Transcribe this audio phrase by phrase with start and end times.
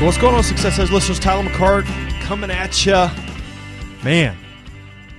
[0.00, 1.18] So what's going on, Success Edge listeners?
[1.18, 1.84] Tyler McCart
[2.22, 3.06] coming at you.
[4.02, 4.34] Man,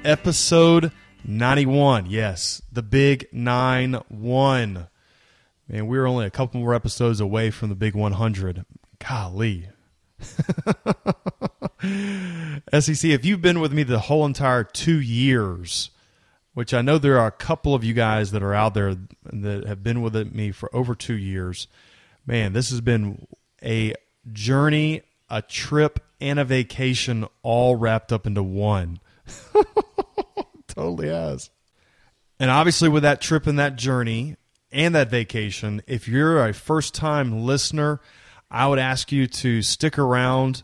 [0.03, 0.91] episode
[1.23, 2.07] 91.
[2.07, 4.87] Yes, the big 9-1.
[5.67, 8.65] Man, we're only a couple more episodes away from the big 100.
[9.07, 9.69] Golly.
[10.19, 15.91] SEC, if you've been with me the whole entire two years,
[16.55, 18.95] which I know there are a couple of you guys that are out there
[19.31, 21.67] that have been with me for over two years,
[22.25, 23.27] man, this has been
[23.63, 23.93] a
[24.31, 28.99] journey, a trip, and a vacation all wrapped up into one.
[30.67, 31.49] totally has.
[32.39, 34.35] And obviously, with that trip and that journey
[34.71, 38.01] and that vacation, if you're a first time listener,
[38.49, 40.63] I would ask you to stick around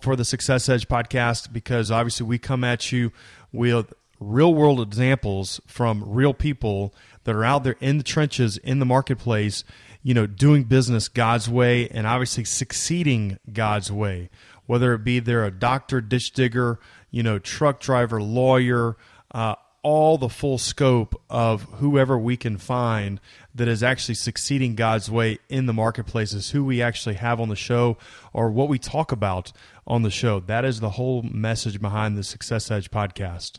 [0.00, 3.12] for the Success Edge podcast because obviously we come at you
[3.52, 8.78] with real world examples from real people that are out there in the trenches in
[8.78, 9.62] the marketplace
[10.04, 14.30] you know, doing business God's way and obviously succeeding God's way,
[14.66, 16.78] whether it be they're a doctor, ditch digger,
[17.10, 18.96] you know, truck driver, lawyer,
[19.32, 23.20] uh, all the full scope of whoever we can find
[23.54, 27.48] that is actually succeeding God's way in the marketplace is who we actually have on
[27.48, 27.96] the show
[28.32, 29.52] or what we talk about
[29.86, 30.40] on the show.
[30.40, 33.58] That is the whole message behind the Success Edge podcast.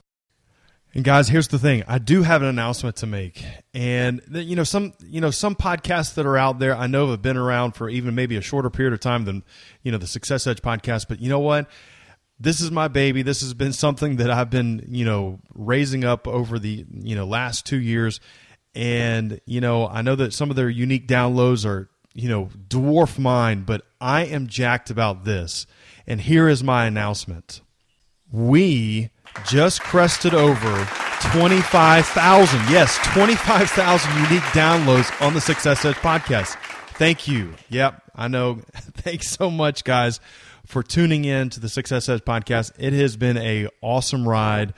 [0.96, 1.84] And guys, here's the thing.
[1.90, 3.46] I do have an announcement to make.
[3.74, 7.22] And you know, some you know, some podcasts that are out there I know have
[7.22, 9.44] been around for even maybe a shorter period of time than,
[9.84, 11.70] you know, the Success Edge podcast, but you know what?
[12.40, 13.24] This is my baby.
[13.24, 17.25] This has been something that I've been, you know, raising up over the, you know,
[17.25, 18.22] last 2 years.
[18.74, 23.19] And, you know, I know that some of their unique downloads are, you know, dwarf
[23.19, 25.66] mine, but I am jacked about this.
[26.08, 27.62] And here is my announcement.
[28.31, 29.12] We
[29.44, 30.88] just crested over
[31.31, 32.59] 25,000.
[32.69, 36.56] Yes, 25,000 unique downloads on the Success Edge podcast.
[36.94, 37.53] Thank you.
[37.69, 38.62] Yep, I know.
[38.74, 40.19] Thanks so much, guys,
[40.66, 42.72] for tuning in to the Success Edge podcast.
[42.79, 44.74] It has been a awesome ride.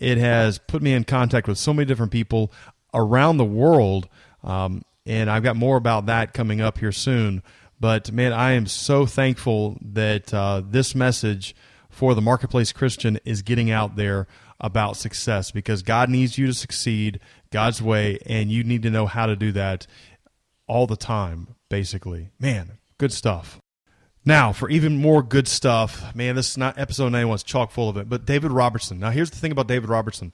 [0.00, 2.52] It has put me in contact with so many different people
[2.92, 4.08] around the world,
[4.44, 7.42] um, and I've got more about that coming up here soon.
[7.80, 11.54] But man, I am so thankful that uh, this message–
[11.92, 14.26] for the marketplace Christian is getting out there
[14.58, 17.20] about success because God needs you to succeed
[17.50, 19.86] God's way, and you need to know how to do that
[20.66, 22.30] all the time, basically.
[22.40, 23.60] Man, good stuff.
[24.24, 27.90] Now, for even more good stuff, man, this is not episode 91, it's chock full
[27.90, 28.98] of it, but David Robertson.
[28.98, 30.32] Now, here's the thing about David Robertson.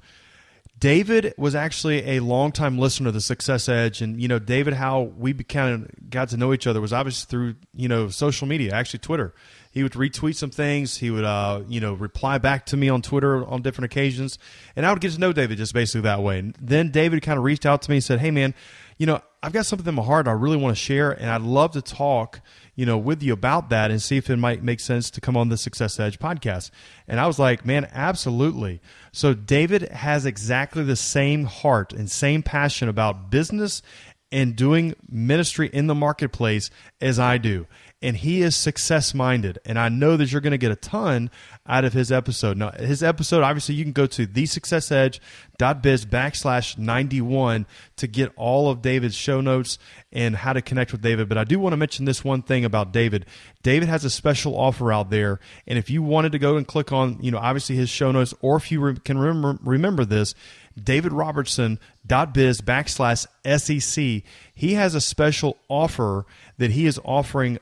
[0.79, 5.03] David was actually a longtime listener to the Success Edge, and you know, David, how
[5.03, 8.73] we kind of got to know each other was obviously through you know social media,
[8.73, 9.35] actually Twitter
[9.71, 10.97] he would retweet some things.
[10.97, 14.39] He would, uh, you know, reply back to me on Twitter on different occasions,
[14.75, 16.41] and I would get to know David just basically that way.
[16.41, 18.55] And then David kind of reached out to me and said, "Hey, man,
[18.97, 21.43] you know, I've got something in my heart I really want to share, and I'd
[21.43, 22.41] love to talk,
[22.79, 25.37] you know, with you about that and see if it might make sense to come
[25.37, 26.71] on the Success Edge podcast."
[27.09, 28.81] And I was like, "Man, absolutely."
[29.11, 33.83] So David has exactly the same heart and same passion about business
[34.31, 37.67] and doing ministry in the marketplace as I do
[38.01, 39.59] and he is success minded.
[39.65, 41.31] And I know that you're going to get a ton
[41.69, 42.57] out of his episode.
[42.57, 48.81] Now, his episode, obviously, you can go to thesuccessedge.biz backslash 91 to get all of
[48.81, 49.79] David's show notes
[50.11, 51.29] and how to connect with David.
[51.29, 53.27] But I do want to mention this one thing about David.
[53.63, 55.39] David has a special offer out there.
[55.67, 58.33] And if you wanted to go and click on, you know, obviously his show notes,
[58.41, 60.35] or if you re- can remember, remember this,
[60.81, 63.27] davidrobertson.biz backslash
[63.59, 64.23] SEC,
[64.55, 66.25] he has a special offer
[66.57, 67.59] that he is offering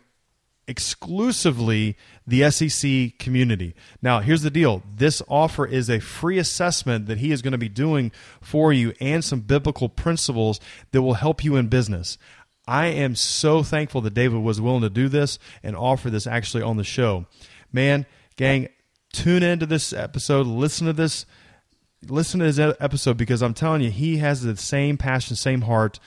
[0.68, 3.74] exclusively the SEC community.
[4.02, 7.58] Now, here's the deal this offer is a free assessment that he is going to
[7.58, 12.18] be doing for you and some biblical principles that will help you in business.
[12.66, 16.64] I am so thankful that David was willing to do this and offer this actually
[16.64, 17.26] on the show.
[17.72, 18.06] Man,
[18.36, 18.68] gang,
[19.12, 21.26] tune into this episode, listen to this.
[22.08, 25.98] Listen to this episode because I'm telling you, he has the same passion, same heart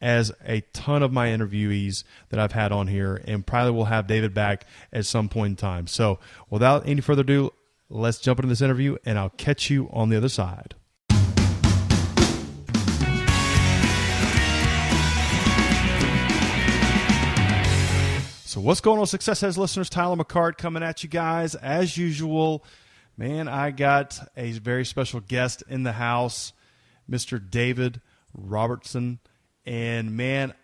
[0.00, 4.06] as a ton of my interviewees that I've had on here, and probably will have
[4.06, 5.86] David back at some point in time.
[5.86, 6.18] So,
[6.50, 7.52] without any further ado,
[7.88, 10.74] let's jump into this interview, and I'll catch you on the other side.
[18.56, 19.90] So what's going on, Success Edge listeners?
[19.90, 22.64] Tyler McCart coming at you guys as usual.
[23.14, 26.54] Man, I got a very special guest in the house,
[27.10, 27.38] Mr.
[27.38, 28.00] David
[28.32, 29.18] Robertson.
[29.66, 30.54] And man,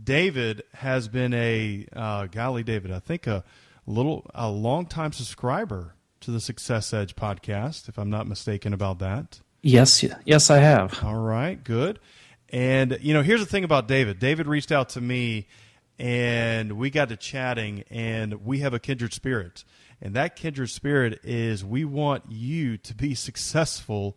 [0.00, 3.44] David has been a uh, golly, David, I think a
[3.86, 8.98] little a long time subscriber to the Success Edge podcast, if I'm not mistaken about
[9.00, 9.40] that.
[9.62, 11.02] Yes, yes, I have.
[11.02, 11.98] All right, good.
[12.50, 14.18] And you know, here's the thing about David.
[14.18, 15.48] David reached out to me,
[15.98, 19.64] and we got to chatting, and we have a kindred spirit.
[20.00, 24.16] And that kindred spirit is we want you to be successful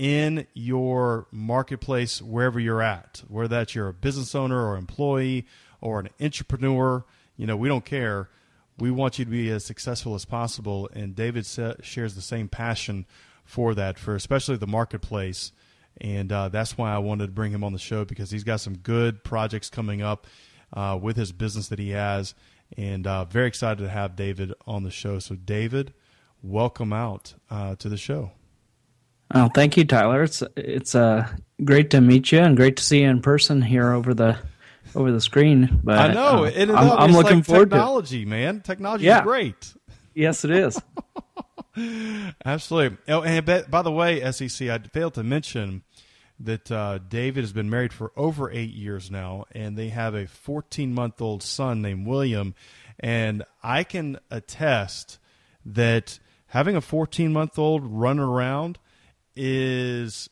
[0.00, 5.46] in your marketplace wherever you're at, whether that's you're a business owner or employee
[5.82, 7.04] or an entrepreneur.
[7.36, 8.30] You know, we don't care.
[8.78, 10.88] We want you to be as successful as possible.
[10.94, 13.04] And David shares the same passion
[13.44, 15.52] for that, for especially the marketplace.
[16.00, 18.60] And uh, that's why I wanted to bring him on the show because he's got
[18.60, 20.26] some good projects coming up
[20.72, 22.34] uh, with his business that he has.
[22.74, 25.18] And uh, very excited to have David on the show.
[25.18, 25.92] So, David,
[26.42, 28.30] welcome out uh, to the show.
[29.32, 30.22] Oh, thank you, Tyler.
[30.22, 31.28] It's it's uh,
[31.64, 34.38] great to meet you and great to see you in person here over the
[34.94, 35.80] over the screen.
[35.84, 38.60] But I know uh, it, I'm, I'm looking like forward technology, to man.
[38.60, 39.18] Technology yeah.
[39.18, 39.74] is great.
[40.14, 40.80] Yes, it is.
[42.44, 42.98] Absolutely.
[43.08, 45.82] Oh, and by the way, SEC, I failed to mention
[46.40, 50.26] that uh, David has been married for over eight years now, and they have a
[50.26, 52.54] 14 month old son named William.
[52.98, 55.18] And I can attest
[55.64, 56.18] that
[56.48, 58.78] having a 14 month old run around
[59.36, 60.28] is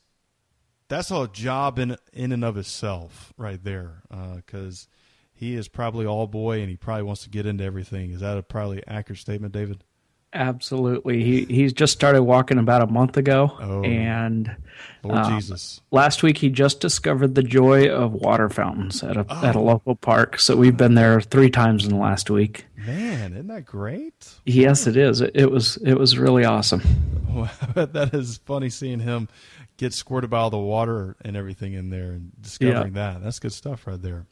[0.88, 4.02] that's a job in in and of itself right there
[4.36, 4.94] because uh,
[5.32, 8.10] he is probably all boy and he probably wants to get into everything.
[8.10, 9.84] Is that a probably accurate statement, David?
[10.32, 11.24] Absolutely.
[11.24, 14.54] He he's just started walking about a month ago, oh, and
[15.02, 15.80] Lord um, Jesus.
[15.90, 19.46] Last week he just discovered the joy of water fountains at a oh.
[19.46, 20.38] at a local park.
[20.38, 22.66] So we've been there three times in the last week.
[22.76, 24.28] Man, isn't that great?
[24.44, 25.22] Yes, it is.
[25.22, 26.82] It, it was it was really awesome.
[27.74, 29.28] That is funny seeing him
[29.76, 33.12] get squirted by all the water and everything in there and discovering yeah.
[33.12, 33.22] that.
[33.22, 34.26] That's good stuff right there.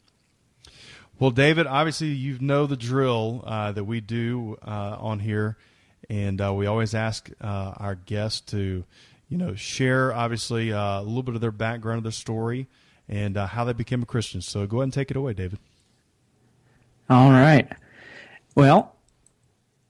[1.19, 5.57] Well, David, obviously you know the drill uh, that we do uh, on here,
[6.09, 8.83] and uh, we always ask uh, our guests to,
[9.29, 12.67] you know, share obviously uh, a little bit of their background, of their story,
[13.09, 14.41] and uh, how they became a Christian.
[14.41, 15.59] So go ahead and take it away, David.
[17.09, 17.71] All right.
[18.55, 18.95] Well,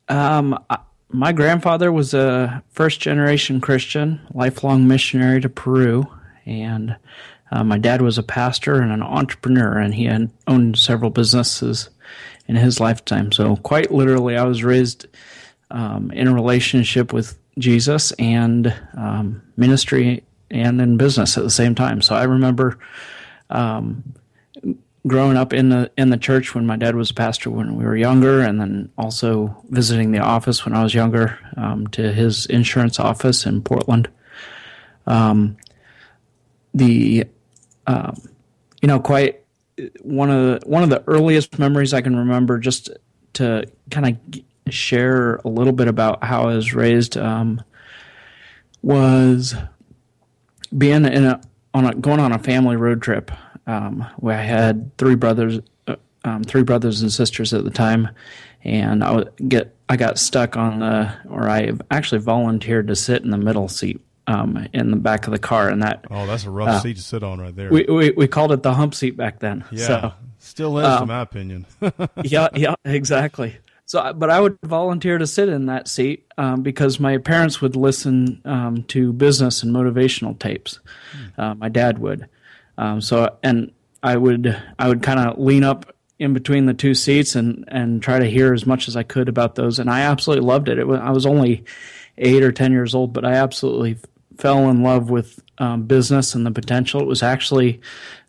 [0.10, 0.58] um,
[1.10, 6.06] my grandfather was a first generation Christian, lifelong missionary to Peru,
[6.46, 6.96] and
[7.52, 10.10] uh, my dad was a pastor and an entrepreneur, and he
[10.48, 11.90] owned several businesses
[12.48, 13.31] in his lifetime.
[13.31, 15.08] So, quite literally, I was raised
[15.72, 21.75] um, in a relationship with Jesus and um, ministry and in business at the same
[21.75, 22.02] time.
[22.02, 22.78] So, I remember
[23.50, 24.16] um,
[25.08, 27.86] growing up in the in the church when my dad was a pastor when we
[27.86, 32.46] were younger, and then also visiting the office when I was younger um, to his
[32.48, 34.10] insurance office in Portland.
[35.06, 35.58] Um,
[36.74, 37.25] the
[37.88, 38.16] um,
[38.81, 39.42] you know quite
[40.02, 42.90] one of the one of the earliest memories I can remember just
[43.34, 44.44] to kind of
[44.74, 47.64] share a little bit about how I was raised um,
[48.81, 49.56] was
[50.75, 51.42] being in a
[51.74, 53.31] on a going on a family road trip
[53.68, 58.10] um, where I had three brothers, uh, um, three brothers and sisters at the time,
[58.64, 63.24] and I would get I got stuck on the, or I actually volunteered to sit
[63.24, 66.46] in the middle seat um, in the back of the car, and that oh, that's
[66.46, 67.70] a rough uh, seat to sit on right there.
[67.70, 69.63] We, we, we called it the hump seat back then.
[69.72, 71.65] Yeah, so, still is, um, in my opinion.
[72.24, 73.58] yeah, yeah, exactly.
[73.88, 77.77] So, but I would volunteer to sit in that seat um, because my parents would
[77.77, 80.79] listen um, to business and motivational tapes.
[81.13, 81.41] Hmm.
[81.41, 82.27] Uh, my dad would,
[82.77, 83.72] um, so and
[84.03, 88.03] I would I would kind of lean up in between the two seats and and
[88.03, 89.79] try to hear as much as I could about those.
[89.79, 90.79] And I absolutely loved it.
[90.79, 91.63] it was, I was only
[92.17, 93.98] eight or ten years old, but I absolutely
[94.38, 97.00] fell in love with um, business and the potential.
[97.00, 97.79] It was actually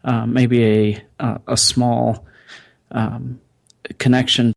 [0.04, 2.24] uh, maybe a a, a small
[2.92, 3.40] um,
[3.98, 4.54] connection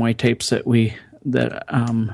[0.00, 0.92] way tapes that we
[1.24, 2.12] that um,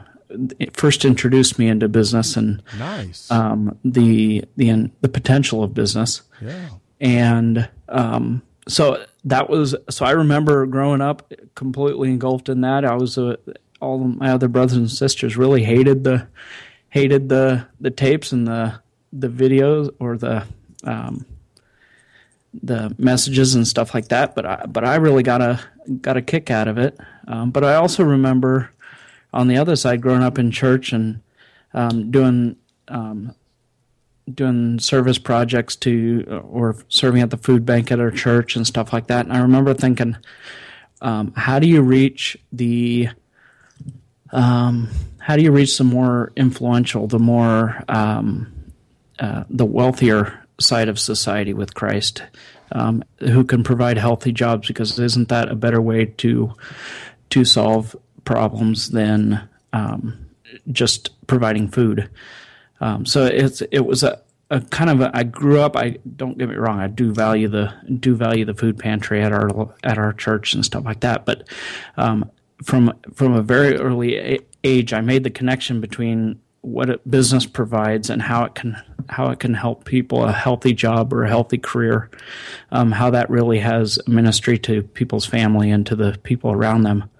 [0.75, 6.20] first introduced me into business and nice um, the the the potential of business.
[6.42, 6.68] Yeah,
[7.00, 12.84] and um, so that was so I remember growing up completely engulfed in that.
[12.84, 13.37] I was uh,
[13.80, 16.28] all my other brothers and sisters really hated the
[16.90, 18.75] hated the the tapes and the
[19.10, 20.44] the videos or the
[20.84, 21.25] um,
[22.52, 24.35] the messages and stuff like that.
[24.35, 25.61] But I but I really got a
[26.00, 26.99] got a kick out of it.
[27.26, 28.71] Um, but I also remember
[29.33, 31.21] on the other side, growing up in church and
[31.75, 32.57] um, doing
[32.88, 33.35] um,
[34.33, 38.92] doing service projects to or serving at the food bank at our church and stuff
[38.92, 39.26] like that.
[39.26, 40.16] And I remember thinking,
[41.00, 43.09] um, how do you reach the
[44.33, 44.88] um,
[45.19, 48.52] how do you reach the more influential, the more um,
[49.19, 52.23] uh, the wealthier side of society with Christ,
[52.73, 54.69] um, who can provide healthy jobs?
[54.69, 56.55] Because isn't that a better way to
[57.31, 60.26] to solve problems than um,
[60.71, 62.09] just providing food?
[62.81, 65.76] Um, so it's it was a, a kind of a, I grew up.
[65.76, 66.81] I don't get me wrong.
[66.81, 70.64] I do value the do value the food pantry at our at our church and
[70.64, 71.25] stuff like that.
[71.25, 71.49] But
[71.97, 72.31] um,
[72.62, 78.11] from from a very early age, I made the connection between what a business provides
[78.11, 78.76] and how it can
[79.09, 82.11] how it can help people a healthy job or a healthy career.
[82.71, 87.11] Um, how that really has ministry to people's family and to the people around them.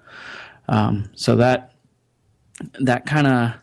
[0.69, 1.73] Um, so that
[2.81, 3.55] that kind of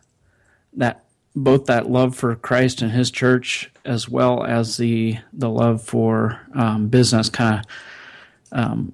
[0.74, 1.04] that
[1.34, 6.40] both that love for Christ and His church, as well as the the love for
[6.54, 8.92] um, business, kind of um,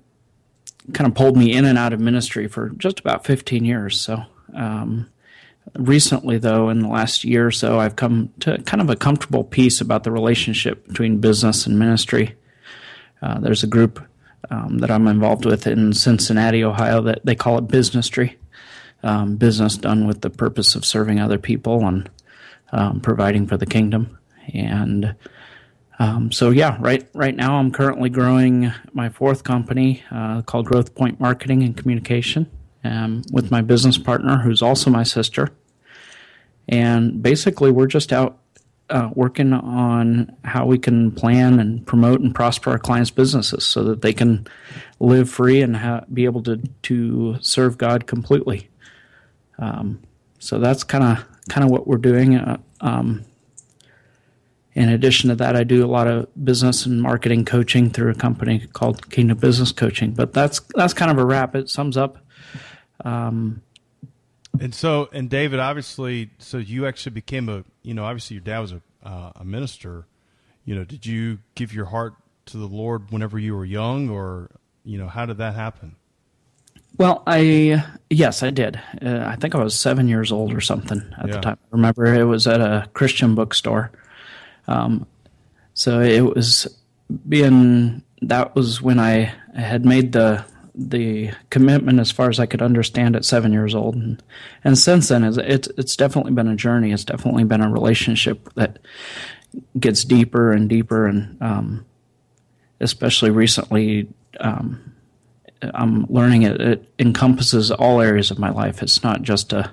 [0.93, 4.01] kind of pulled me in and out of ministry for just about 15 years.
[4.01, 4.25] So
[4.55, 5.09] um,
[5.77, 9.45] recently, though, in the last year or so, I've come to kind of a comfortable
[9.45, 12.35] peace about the relationship between business and ministry.
[13.23, 14.05] Uh, there's a group
[14.51, 18.37] um, that I'm involved with in Cincinnati, Ohio, that they call it biznistry.
[19.03, 22.11] Um, business done with the purpose of serving other people and
[22.73, 24.19] um, providing for the kingdom.
[24.55, 25.15] And
[25.99, 30.95] um, so yeah, right right now I'm currently growing my fourth company uh, called Growth
[30.95, 32.51] Point Marketing and Communication
[32.85, 35.49] um, with my business partner, who's also my sister.
[36.69, 38.39] And basically, we're just out
[38.91, 43.83] uh, working on how we can plan and promote and prosper our clients' businesses so
[43.85, 44.47] that they can
[45.01, 48.69] live free and ha- be able to to serve God completely.
[49.59, 50.03] Um,
[50.39, 52.37] so that's kind of kind of what we're doing.
[52.37, 53.25] Uh, um,
[54.75, 58.15] in addition to that, I do a lot of business and marketing coaching through a
[58.15, 60.13] company called Kingdom Business Coaching.
[60.13, 61.55] But that's that's kind of a wrap.
[61.55, 62.19] It sums up.
[63.03, 63.63] Um,
[64.61, 68.61] and so, and David, obviously, so you actually became a, you know, obviously your dad
[68.61, 70.07] was a, uh, a minister.
[70.65, 72.15] You know, did you give your heart
[72.47, 74.51] to the Lord whenever you were young, or
[74.85, 75.97] you know, how did that happen?
[76.97, 78.81] Well, I yes, I did.
[79.03, 81.35] Uh, I think I was seven years old or something at yeah.
[81.35, 81.59] the time.
[81.61, 83.91] I remember it was at a Christian bookstore
[84.69, 85.07] um,
[85.75, 86.67] so it was
[87.29, 92.63] being that was when I had made the the commitment as far as I could
[92.63, 94.23] understand at seven years old, and
[94.65, 96.93] and since then it's it's definitely been a journey.
[96.93, 98.79] It's definitely been a relationship that
[99.79, 101.87] gets deeper and deeper, and um,
[102.81, 104.09] especially recently,
[104.41, 104.95] um,
[105.63, 108.83] I'm learning it, it encompasses all areas of my life.
[108.83, 109.73] It's not just a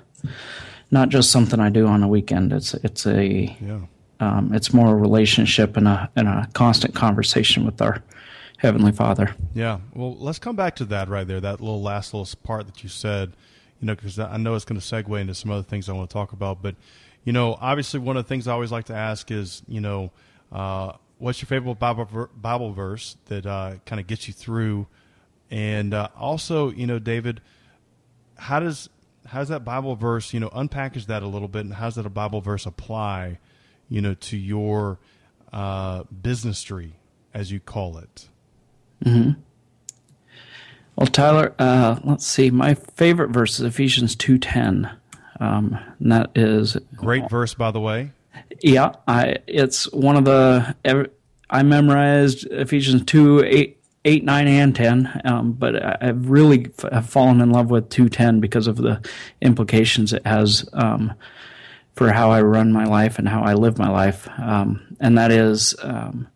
[0.90, 2.52] not just something I do on a weekend.
[2.52, 3.80] It's it's a yeah.
[4.20, 8.02] Um, it's more a relationship and a and a constant conversation with our
[8.62, 9.34] heavenly Father.
[9.54, 9.80] Yeah.
[9.94, 11.40] Well, let's come back to that right there.
[11.40, 13.32] That little last little part that you said.
[13.80, 16.08] You know, because I know it's going to segue into some other things I want
[16.08, 16.62] to talk about.
[16.62, 16.76] But
[17.24, 20.12] you know, obviously, one of the things I always like to ask is, you know,
[20.52, 24.86] uh, what's your favorite Bible Bible verse that uh, kind of gets you through,
[25.50, 27.40] and uh, also, you know, David,
[28.36, 28.88] how does
[29.26, 31.96] how does that Bible verse, you know, unpackage that a little bit, and how does
[31.96, 33.38] that a Bible verse apply?
[33.92, 34.98] you know, to your
[35.52, 36.94] uh, business tree,
[37.34, 38.28] as you call it?
[39.04, 39.40] Mm-hmm.
[40.96, 42.50] Well, Tyler, uh, let's see.
[42.50, 44.90] My favorite verse is Ephesians two ten,
[45.40, 48.12] um, and that is great verse, by the way.
[48.60, 51.08] Yeah, I it's one of the
[51.50, 55.20] I memorized Ephesians two eight eight, nine, and ten.
[55.24, 59.00] Um, but I've really have fallen in love with two ten because of the
[59.40, 61.14] implications it has um,
[61.94, 65.32] for how I run my life and how I live my life, um, and that
[65.32, 66.28] is um,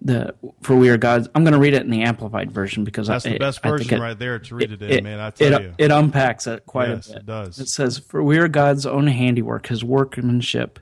[0.00, 1.28] the for we are God's.
[1.34, 3.94] I'm going to read it in the amplified version because that's I, the best version
[3.94, 5.20] it, right there to read it, it in, man.
[5.20, 7.18] I tell it, you, it unpacks it quite yes, a bit.
[7.20, 7.58] It does.
[7.58, 10.78] It says, "For we are God's own handiwork, His workmanship."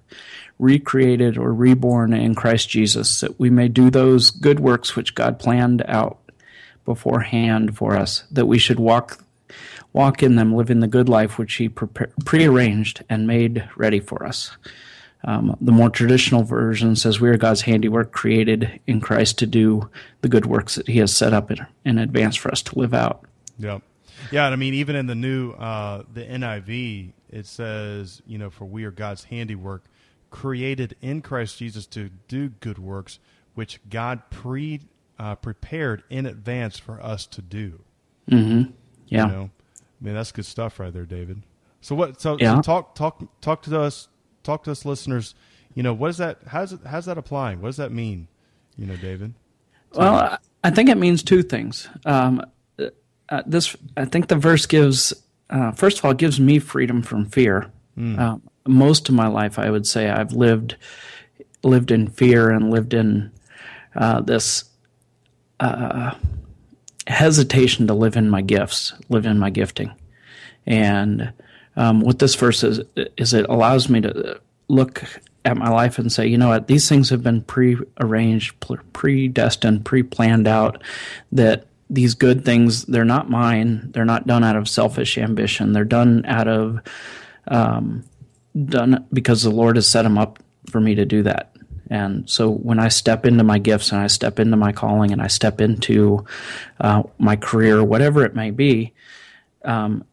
[0.59, 5.39] Recreated or reborn in Christ Jesus, that we may do those good works which God
[5.39, 6.19] planned out
[6.87, 9.23] beforehand for us, that we should walk
[9.93, 14.25] walk in them, living the good life which He pre- prearranged and made ready for
[14.25, 14.57] us.
[15.25, 19.91] Um, the more traditional version says we are God's handiwork created in Christ to do
[20.21, 22.95] the good works that He has set up in, in advance for us to live
[22.95, 23.25] out.
[23.59, 23.83] Yep.
[24.31, 28.65] Yeah, I mean, even in the new uh, the NIV, it says, you know, for
[28.65, 29.85] we are God's handiwork,
[30.31, 33.19] created in Christ Jesus to do good works,
[33.55, 34.81] which God pre
[35.19, 37.81] uh, prepared in advance for us to do.
[38.31, 38.71] Mm-hmm.
[39.09, 39.27] Yeah.
[39.27, 39.51] You know?
[40.01, 41.43] Man, that's good stuff right there, David.
[41.81, 42.21] So what?
[42.21, 42.57] So, yeah.
[42.57, 44.09] so talk talk talk to us
[44.47, 45.35] talk to us listeners.
[45.75, 46.39] You know, what is that?
[46.47, 47.61] How's it, how's that applying?
[47.61, 48.29] What does that mean?
[48.79, 49.35] You know, David.
[49.95, 51.89] Well, I think it means two things.
[52.05, 52.43] Um,
[53.29, 55.13] uh, this I think the verse gives
[55.51, 57.71] uh, first of all it gives me freedom from fear.
[57.99, 58.37] Uh,
[58.67, 60.77] most of my life, I would say, I've lived
[61.63, 63.33] lived in fear and lived in
[63.95, 64.65] uh, this
[65.61, 66.15] uh,
[67.07, 69.93] hesitation to live in my gifts, live in my gifting,
[70.67, 71.33] and
[71.77, 72.81] um, what this verse is
[73.17, 75.05] is it allows me to look
[75.45, 78.59] at my life and say, you know what, these things have been pre-arranged,
[78.93, 80.83] predestined, pre-planned out.
[81.31, 83.93] That these good things, they're not mine.
[83.93, 85.73] They're not done out of selfish ambition.
[85.73, 86.81] They're done out of
[87.47, 88.05] um,
[88.65, 91.53] done because the Lord has set them up for me to do that.
[91.89, 95.23] And so when I step into my gifts and I step into my calling and
[95.23, 96.25] I step into
[96.81, 98.93] uh, my career, whatever it may be,
[99.65, 100.05] um,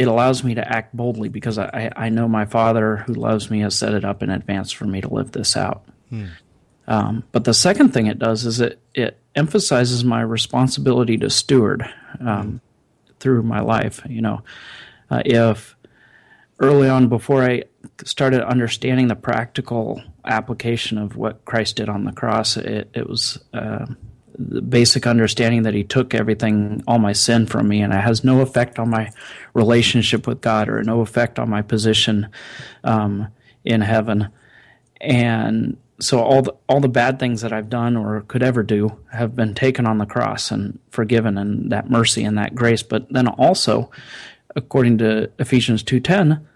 [0.00, 3.60] it allows me to act boldly because I, I know my Father who loves me
[3.60, 5.84] has set it up in advance for me to live this out.
[6.08, 6.24] Hmm.
[6.88, 11.86] Um, but the second thing it does is it, it emphasizes my responsibility to steward
[12.18, 12.62] um,
[13.18, 14.00] through my life.
[14.08, 14.42] You know,
[15.10, 15.76] uh, if
[16.60, 17.64] early on before I
[18.02, 23.38] started understanding the practical application of what Christ did on the cross, it, it was
[23.52, 23.84] uh,
[24.48, 28.24] the basic understanding that He took everything, all my sin from me, and it has
[28.24, 29.10] no effect on my
[29.54, 32.28] relationship with God or no effect on my position
[32.84, 33.28] um,
[33.64, 34.28] in heaven.
[35.00, 38.98] And so all the all the bad things that I've done or could ever do
[39.12, 42.82] have been taken on the cross and forgiven, and that mercy and that grace.
[42.82, 43.90] But then also,
[44.56, 46.46] according to Ephesians two ten,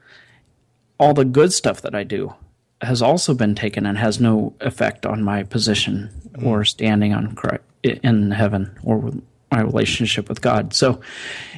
[0.99, 2.35] all the good stuff that I do
[2.81, 6.47] has also been taken and has no effect on my position mm.
[6.47, 9.13] or standing on Christ, in heaven or
[9.51, 10.75] my relationship with God.
[10.75, 11.01] So,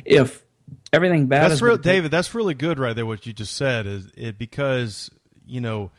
[0.05, 0.45] if
[0.93, 2.11] everything bad, that's real, David.
[2.11, 3.07] That's really good, right there.
[3.07, 5.11] What you just said is it because
[5.47, 5.91] you know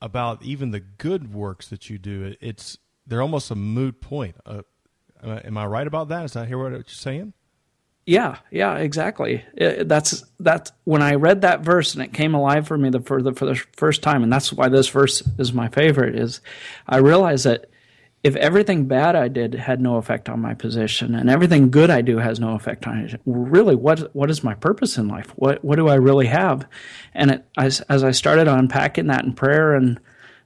[0.00, 2.34] about even the good works that you do.
[2.40, 4.36] It's they're almost a moot point.
[4.44, 4.62] Uh,
[5.22, 6.24] am I right about that?
[6.24, 7.32] Is that hear what you're saying?
[8.06, 9.44] Yeah, yeah, exactly.
[9.54, 13.00] It, that's that's when I read that verse and it came alive for me the,
[13.00, 16.18] for the for the first time, and that's why this verse is my favorite.
[16.18, 16.40] Is
[16.86, 17.68] I realized that
[18.24, 22.02] if everything bad I did had no effect on my position, and everything good I
[22.02, 25.30] do has no effect on it, really, what what is my purpose in life?
[25.36, 26.66] What what do I really have?
[27.14, 30.00] And it, as as I started unpacking that in prayer and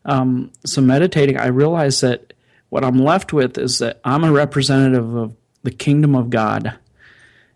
[0.04, 2.32] um, some meditating, I realized that
[2.68, 6.78] what I'm left with is that I'm a representative of the kingdom of God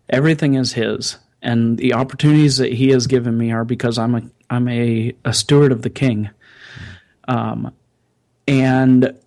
[0.09, 4.21] Everything is His, and the opportunities that He has given me are because I'm a
[4.49, 6.29] I'm a, a steward of the King,
[7.27, 7.73] um,
[8.47, 9.17] and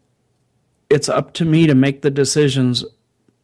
[0.91, 2.85] it's up to me to make the decisions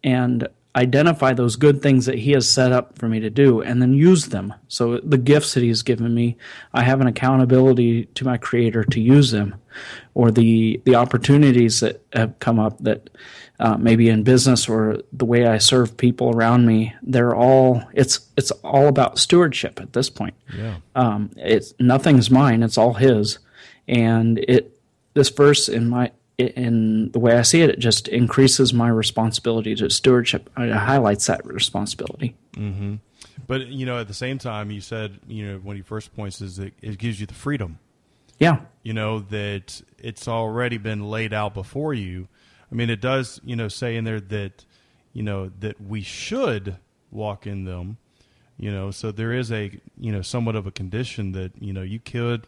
[0.05, 3.81] and identify those good things that he has set up for me to do and
[3.81, 4.53] then use them.
[4.69, 6.37] So the gifts that he's given me,
[6.75, 9.55] I have an accountability to my creator to use them
[10.15, 13.09] or the the opportunities that have come up that
[13.59, 18.21] uh, maybe in business or the way I serve people around me, they're all it's
[18.37, 20.35] it's all about stewardship at this point.
[20.55, 20.77] Yeah.
[20.95, 23.39] Um, it's nothing's mine; it's all His,
[23.89, 24.79] and it
[25.15, 29.75] this verse in my in the way I see it, it just increases my responsibility
[29.77, 30.51] to stewardship.
[30.57, 32.37] It highlights that responsibility.
[32.53, 32.97] Mm-hmm.
[33.47, 36.15] But you know, at the same time, you said you know one of your first
[36.15, 37.79] points is that it gives you the freedom.
[38.39, 38.61] Yeah.
[38.83, 42.29] You know that it's already been laid out before you
[42.71, 44.65] I mean, it does, you know, say in there that,
[45.13, 46.77] you know, that we should
[47.11, 47.99] walk in them,
[48.59, 51.83] you know, so there is a, you know, somewhat of a condition that, you know,
[51.83, 52.47] you could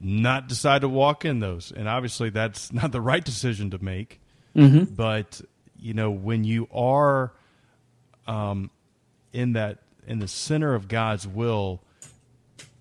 [0.00, 1.72] not decide to walk in those.
[1.72, 4.20] And obviously that's not the right decision to make.
[4.56, 4.94] Mm-hmm.
[4.94, 5.40] But,
[5.78, 7.32] you know, when you are
[8.26, 8.70] um,
[9.32, 11.82] in that, in the center of God's will,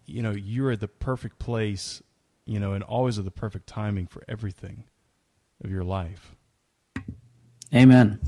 [0.06, 2.02] you know, you're at the perfect place,
[2.46, 4.86] you know, and always at the perfect timing for everything
[5.64, 6.36] of your life.
[7.74, 8.20] Amen.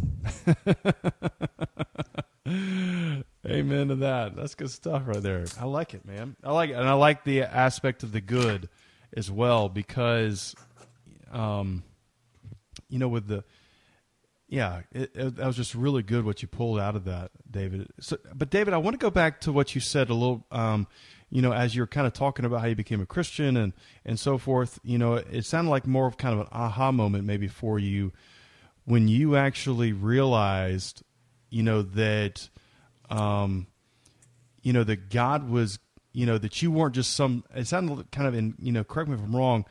[3.45, 4.35] Amen to that.
[4.35, 5.45] That's good stuff right there.
[5.59, 6.35] I like it, man.
[6.43, 6.73] I like it.
[6.73, 8.69] And I like the aspect of the good
[9.15, 10.55] as well because,
[11.31, 11.83] um,
[12.89, 13.43] you know, with the,
[14.47, 17.88] yeah, it, it, that was just really good what you pulled out of that, David.
[17.99, 20.45] So, but David, I want to go back to what you said a little.
[20.51, 20.88] Um,
[21.29, 24.19] you know, as you're kind of talking about how you became a Christian and and
[24.19, 27.47] so forth, you know, it sounded like more of kind of an aha moment maybe
[27.47, 28.12] for you
[28.89, 31.03] when you actually realized,
[31.49, 32.49] you know, that,
[33.09, 33.67] um,
[34.62, 35.79] you know, that God was,
[36.13, 37.43] you know, that you weren't just some.
[37.55, 39.65] It sounded kind of in, you know, correct me if I'm wrong,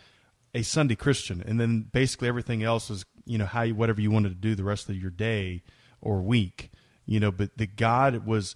[0.54, 4.10] a Sunday Christian, and then basically everything else is, you know, how you whatever you
[4.10, 5.62] wanted to do the rest of your day
[6.00, 6.70] or week,
[7.06, 8.54] you know, but that God was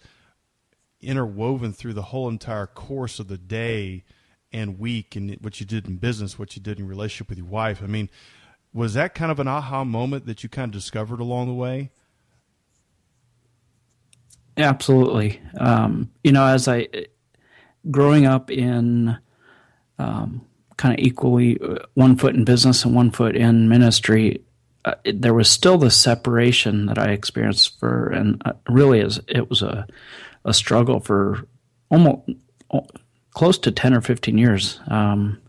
[1.01, 4.05] interwoven through the whole entire course of the day
[4.53, 7.47] and week and what you did in business, what you did in relationship with your
[7.47, 7.83] wife.
[7.83, 8.09] I mean,
[8.73, 11.91] was that kind of an aha moment that you kind of discovered along the way?
[14.63, 15.41] Absolutely.
[15.59, 16.89] Um, you know, as I
[17.91, 19.19] growing up in
[19.99, 20.47] um,
[20.77, 24.43] kind of equally uh, one foot in business and one foot in ministry,
[24.85, 29.21] uh, it, there was still the separation that I experienced for, and uh, really, is
[29.29, 29.87] it was a
[30.45, 31.47] a struggle for
[31.89, 32.29] almost
[33.33, 34.81] close to ten or fifteen years.
[34.89, 35.41] Um,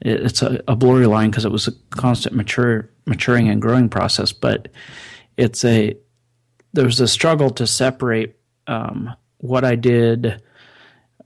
[0.00, 3.88] it, it's a, a, blurry line because it was a constant mature maturing and growing
[3.88, 4.68] process, but
[5.36, 5.96] it's a
[6.72, 10.42] there's a struggle to separate um, what I did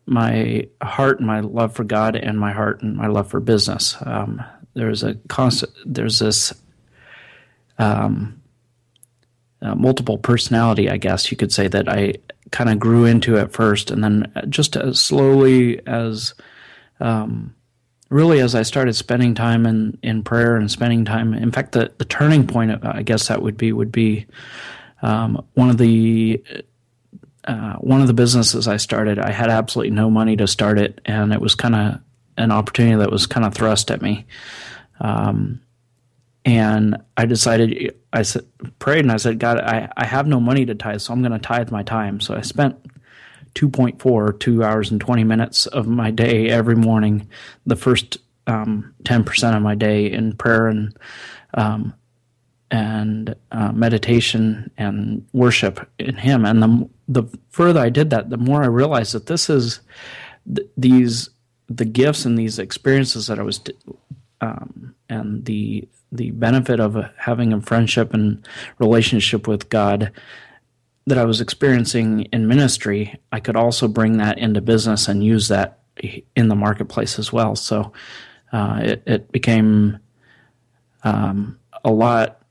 [0.06, 3.96] my heart and my love for God and my heart and my love for business.
[4.00, 4.42] Um,
[4.74, 6.54] there's a constant, there's this
[7.78, 8.40] um,
[9.60, 12.14] uh, multiple personality, I guess you could say, that I
[12.50, 16.34] kind of grew into at first, and then just as slowly as,
[17.00, 17.54] um,
[18.08, 21.34] really, as I started spending time in, in prayer and spending time.
[21.34, 24.26] In fact, the the turning point, I guess that would be would be
[25.02, 26.42] um, one of the
[27.46, 31.00] uh, one of the businesses I started, I had absolutely no money to start it,
[31.04, 32.00] and it was kind of
[32.36, 34.26] an opportunity that was kind of thrust at me.
[35.00, 35.60] Um,
[36.44, 38.46] and I decided, I said,
[38.78, 41.32] prayed, and I said, God, I, I have no money to tithe, so I'm going
[41.32, 42.20] to tithe my time.
[42.20, 42.76] So I spent
[43.54, 47.28] 2.4, two hours and 20 minutes of my day every morning,
[47.64, 50.96] the first um, 10% of my day in prayer and
[51.54, 51.94] um,
[52.70, 56.44] and uh, meditation and worship in Him.
[56.44, 59.80] And the the further I did that, the more I realized that this is
[60.52, 61.30] th- these
[61.68, 63.60] the gifts and these experiences that I was
[64.40, 68.46] um, and the the benefit of having a friendship and
[68.78, 70.12] relationship with God
[71.06, 75.48] that I was experiencing in ministry, I could also bring that into business and use
[75.48, 75.78] that
[76.34, 77.54] in the marketplace as well.
[77.54, 77.92] So
[78.52, 79.98] uh, it, it became
[81.04, 82.42] um, a lot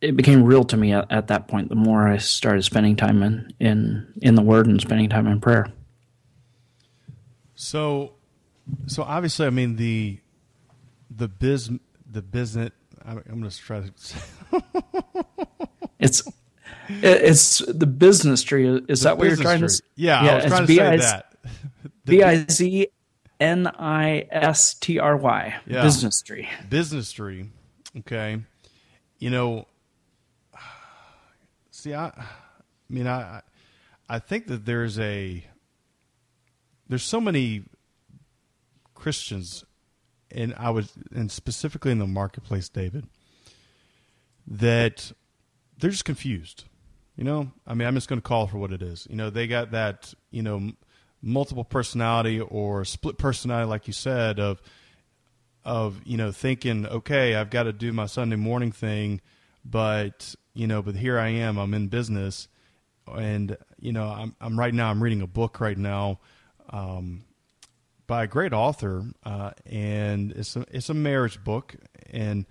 [0.00, 1.68] it became real to me at, at, that point.
[1.68, 5.40] The more I started spending time in, in in the Word and spending time in
[5.40, 5.72] prayer.
[7.54, 8.12] So,
[8.86, 10.18] so obviously, I mean the
[11.10, 11.70] the biz
[12.10, 12.70] the business.
[13.04, 14.62] I'm, I'm going to try to.
[15.98, 16.22] it's
[16.88, 18.82] it's the business tree.
[18.88, 19.68] Is the that what you're trying tree.
[19.68, 19.82] to?
[19.96, 21.26] Yeah, yeah, I was trying to B-I- say that.
[22.04, 22.88] B i z
[23.38, 25.54] n i s t r y.
[25.66, 26.48] Business tree.
[26.68, 27.50] Business tree.
[27.98, 28.40] Okay.
[29.18, 29.66] You know,
[31.80, 32.26] See, I, I
[32.90, 33.40] mean, I,
[34.06, 35.42] I think that there's a,
[36.90, 37.64] there's so many
[38.94, 39.64] Christians,
[40.30, 43.06] and I was, and specifically in the marketplace, David,
[44.46, 45.10] that
[45.78, 46.64] they're just confused.
[47.16, 49.06] You know, I mean, I'm just going to call for what it is.
[49.08, 50.72] You know, they got that, you know,
[51.22, 54.60] multiple personality or split personality, like you said, of,
[55.64, 59.22] of you know, thinking, okay, I've got to do my Sunday morning thing,
[59.64, 62.48] but you know, but here I am, I'm in business,
[63.06, 66.20] and you know, I'm, I'm right now, I'm reading a book right now,
[66.70, 67.24] um,
[68.06, 71.76] by a great author, uh, and it's a, it's a marriage book,
[72.10, 72.46] and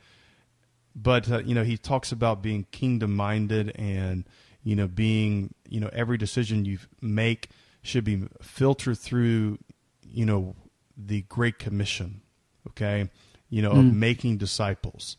[0.95, 4.25] but uh, you know, he talks about being kingdom minded and
[4.63, 7.49] you know, being you know, every decision you make
[7.81, 9.57] should be filtered through,
[10.05, 10.55] you know,
[10.97, 12.21] the Great Commission,
[12.67, 13.09] okay,
[13.49, 13.79] you know, mm.
[13.79, 15.17] of making disciples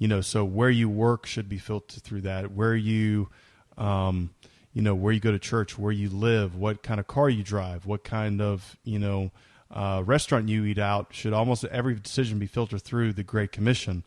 [0.00, 2.52] you know, so where you work should be filtered through that.
[2.52, 3.28] Where you,
[3.76, 4.30] um,
[4.72, 7.44] you know, where you go to church, where you live, what kind of car you
[7.44, 9.30] drive, what kind of, you know,
[9.70, 14.02] uh, restaurant you eat out should almost every decision be filtered through the Great Commission.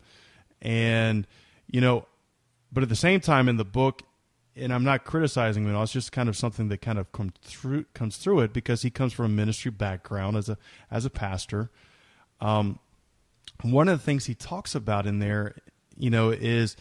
[0.60, 1.28] And,
[1.70, 2.06] you know,
[2.72, 4.02] but at the same time in the book,
[4.56, 7.84] and I'm not criticizing him, it's just kind of something that kind of comes through
[7.94, 10.58] comes through it because he comes from a ministry background as a
[10.90, 11.70] as a pastor.
[12.40, 12.80] Um,
[13.62, 15.54] one of the things he talks about in there
[15.96, 16.76] you know, is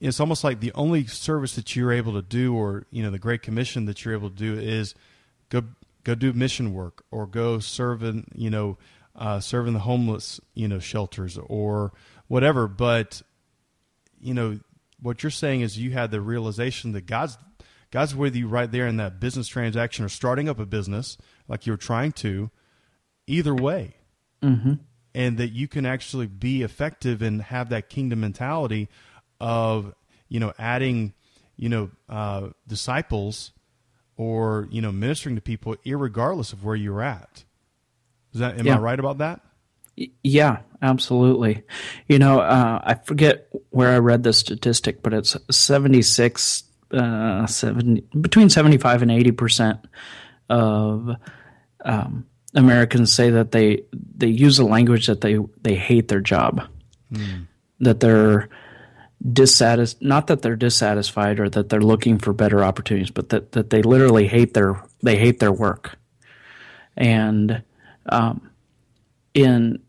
[0.00, 3.18] it's almost like the only service that you're able to do, or you know, the
[3.18, 4.94] Great Commission that you're able to do is
[5.48, 5.62] go
[6.04, 8.78] go do mission work or go serve in you know
[9.16, 11.92] uh, serving the homeless you know shelters or
[12.28, 12.68] whatever.
[12.68, 13.22] But
[14.20, 14.60] you know
[15.00, 17.38] what you're saying is you had the realization that God's
[17.90, 21.16] God's with you right there in that business transaction or starting up a business
[21.48, 22.50] like you're trying to.
[23.26, 23.94] Either way,
[24.42, 24.72] mm-hmm
[25.18, 28.88] and that you can actually be effective and have that kingdom mentality
[29.40, 29.92] of
[30.28, 31.12] you know adding
[31.56, 33.50] you know uh, disciples
[34.16, 37.44] or you know ministering to people regardless of where you're at.
[38.32, 38.76] Is that am yeah.
[38.76, 39.40] i right about that?
[40.22, 41.64] Yeah absolutely.
[42.06, 48.04] You know uh, i forget where i read the statistic but it's 76 uh, 70,
[48.20, 49.80] between 75 and 80 percent
[50.48, 51.10] of
[51.84, 52.26] um,
[52.58, 56.68] Americans say that they they use a language that they they hate their job,
[57.12, 57.46] mm.
[57.80, 58.48] that they're
[59.32, 63.70] dissatisfied not that they're dissatisfied or that they're looking for better opportunities but that, that
[63.70, 65.98] they literally hate their they hate their work
[66.96, 67.62] and
[68.10, 68.48] um,
[69.34, 69.80] in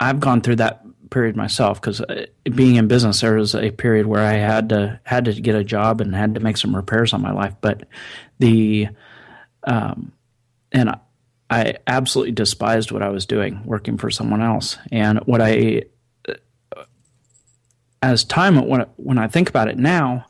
[0.00, 4.06] i've gone through that period myself because uh, being in business there was a period
[4.06, 7.12] where i had to had to get a job and had to make some repairs
[7.12, 7.88] on my life but
[8.38, 8.86] the
[9.64, 10.12] um,
[10.70, 10.94] and
[11.50, 15.82] I, I absolutely despised what i was doing working for someone else and what i
[18.02, 20.26] as time when when I think about it now,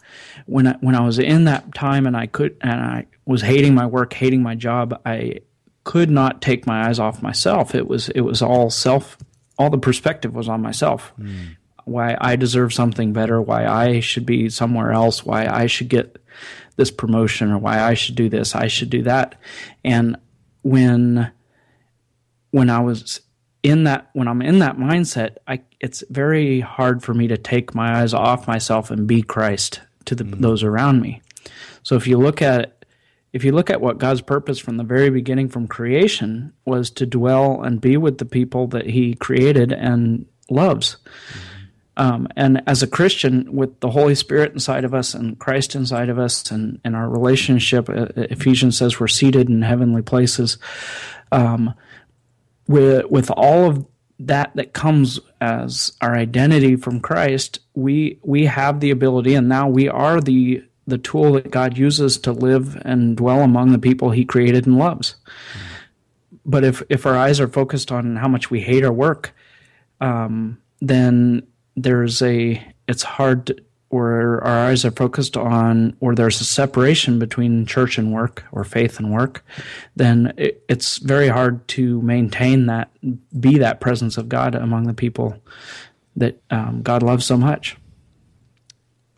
[0.47, 3.75] when I, when I was in that time and I could and I was hating
[3.75, 5.41] my work, hating my job, I
[5.85, 7.75] could not take my eyes off myself.
[7.75, 9.17] It was it was all self.
[9.59, 11.13] All the perspective was on myself.
[11.19, 11.57] Mm.
[11.85, 13.41] Why I deserve something better.
[13.41, 15.25] Why I should be somewhere else.
[15.25, 16.17] Why I should get
[16.77, 18.55] this promotion or why I should do this.
[18.55, 19.37] I should do that.
[19.85, 20.17] And
[20.63, 21.31] when
[22.51, 23.21] when I was
[23.63, 27.75] in that when I'm in that mindset, I it's very hard for me to take
[27.75, 30.41] my eyes off myself and be Christ to the, mm-hmm.
[30.41, 31.23] those around me.
[31.83, 32.85] So if you look at
[33.33, 37.07] if you look at what God's purpose from the very beginning from creation was to
[37.07, 40.97] dwell and be with the people that he created and loves.
[40.97, 41.50] Mm-hmm.
[41.97, 46.09] Um, and as a Christian, with the Holy Spirit inside of us and Christ inside
[46.09, 50.57] of us and, and our relationship, uh, Ephesians says we're seated in heavenly places.
[51.33, 51.75] Um,
[52.69, 53.87] with with all of
[54.21, 59.69] that that comes as our identity from Christ, we we have the ability, and now
[59.69, 64.11] we are the the tool that God uses to live and dwell among the people
[64.11, 65.17] He created and loves.
[66.45, 69.35] But if if our eyes are focused on how much we hate our work,
[70.01, 73.57] um, then there's a it's hard to,
[73.91, 78.63] or our eyes are focused on, or there's a separation between church and work or
[78.63, 79.45] faith and work,
[79.97, 82.89] then it, it's very hard to maintain that,
[83.39, 85.37] be that presence of God among the people
[86.15, 87.77] that um, God loves so much.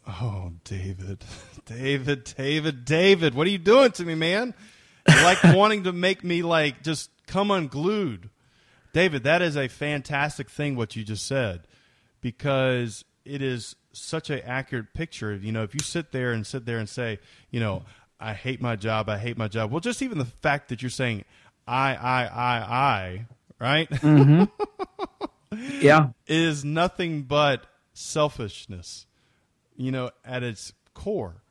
[0.07, 1.23] Oh, David,
[1.67, 4.55] David, David, David, what are you doing to me, man?
[5.07, 8.31] You're like wanting to make me like just come unglued.
[8.95, 11.67] David, that is a fantastic thing what you just said
[12.23, 15.35] because it is such an accurate picture.
[15.35, 17.19] You know, if you sit there and sit there and say,
[17.51, 17.83] you know,
[18.19, 19.71] I hate my job, I hate my job.
[19.71, 21.25] Well, just even the fact that you're saying
[21.67, 23.27] I, I, I, I,
[23.59, 23.91] right?
[23.91, 24.45] Mm-hmm.
[25.81, 29.07] yeah, is nothing but selfishness.
[29.77, 31.43] You know, at its core,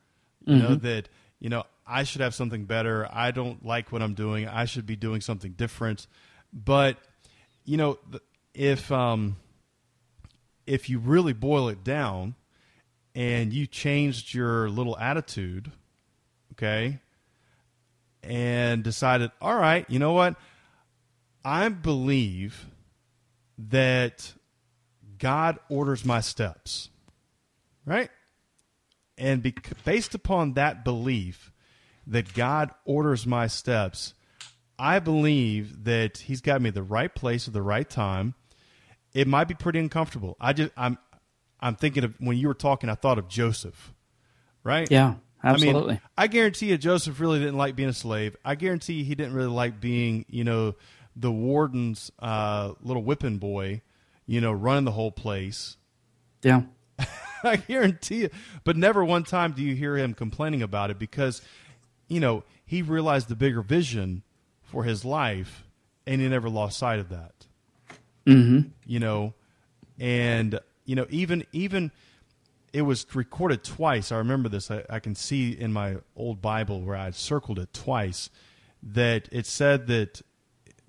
[0.44, 0.62] you mm-hmm.
[0.62, 1.08] know that
[1.40, 3.08] you know I should have something better.
[3.10, 4.48] I don't like what I'm doing.
[4.48, 6.06] I should be doing something different.
[6.52, 6.96] But
[7.64, 7.98] you know,
[8.54, 9.36] if um,
[10.72, 12.34] if you really boil it down
[13.14, 15.70] and you changed your little attitude,
[16.52, 16.98] okay,
[18.22, 20.34] and decided, all right, you know what?
[21.44, 22.68] I believe
[23.58, 24.32] that
[25.18, 26.88] God orders my steps,
[27.84, 28.08] right?
[29.18, 29.54] And be-
[29.84, 31.52] based upon that belief
[32.06, 34.14] that God orders my steps,
[34.78, 38.36] I believe that He's got me the right place at the right time
[39.14, 40.36] it might be pretty uncomfortable.
[40.40, 40.98] I just I'm
[41.60, 43.92] I'm thinking of when you were talking, I thought of Joseph,
[44.64, 44.90] right?
[44.90, 45.82] Yeah, absolutely.
[45.82, 48.36] I mean, I guarantee you, Joseph really didn't like being a slave.
[48.44, 50.74] I guarantee you, he didn't really like being, you know,
[51.14, 53.82] the warden's uh, little whipping boy,
[54.26, 55.76] you know, running the whole place.
[56.42, 56.62] Yeah.
[57.44, 58.30] I guarantee you.
[58.64, 61.42] But never one time do you hear him complaining about it because,
[62.08, 64.22] you know, he realized the bigger vision
[64.62, 65.64] for his life
[66.06, 67.46] and he never lost sight of that.
[68.26, 68.68] Mm-hmm.
[68.86, 69.34] You know,
[69.98, 71.90] and you know even even
[72.72, 74.12] it was recorded twice.
[74.12, 74.70] I remember this.
[74.70, 78.30] I, I can see in my old Bible where I circled it twice
[78.82, 80.22] that it said that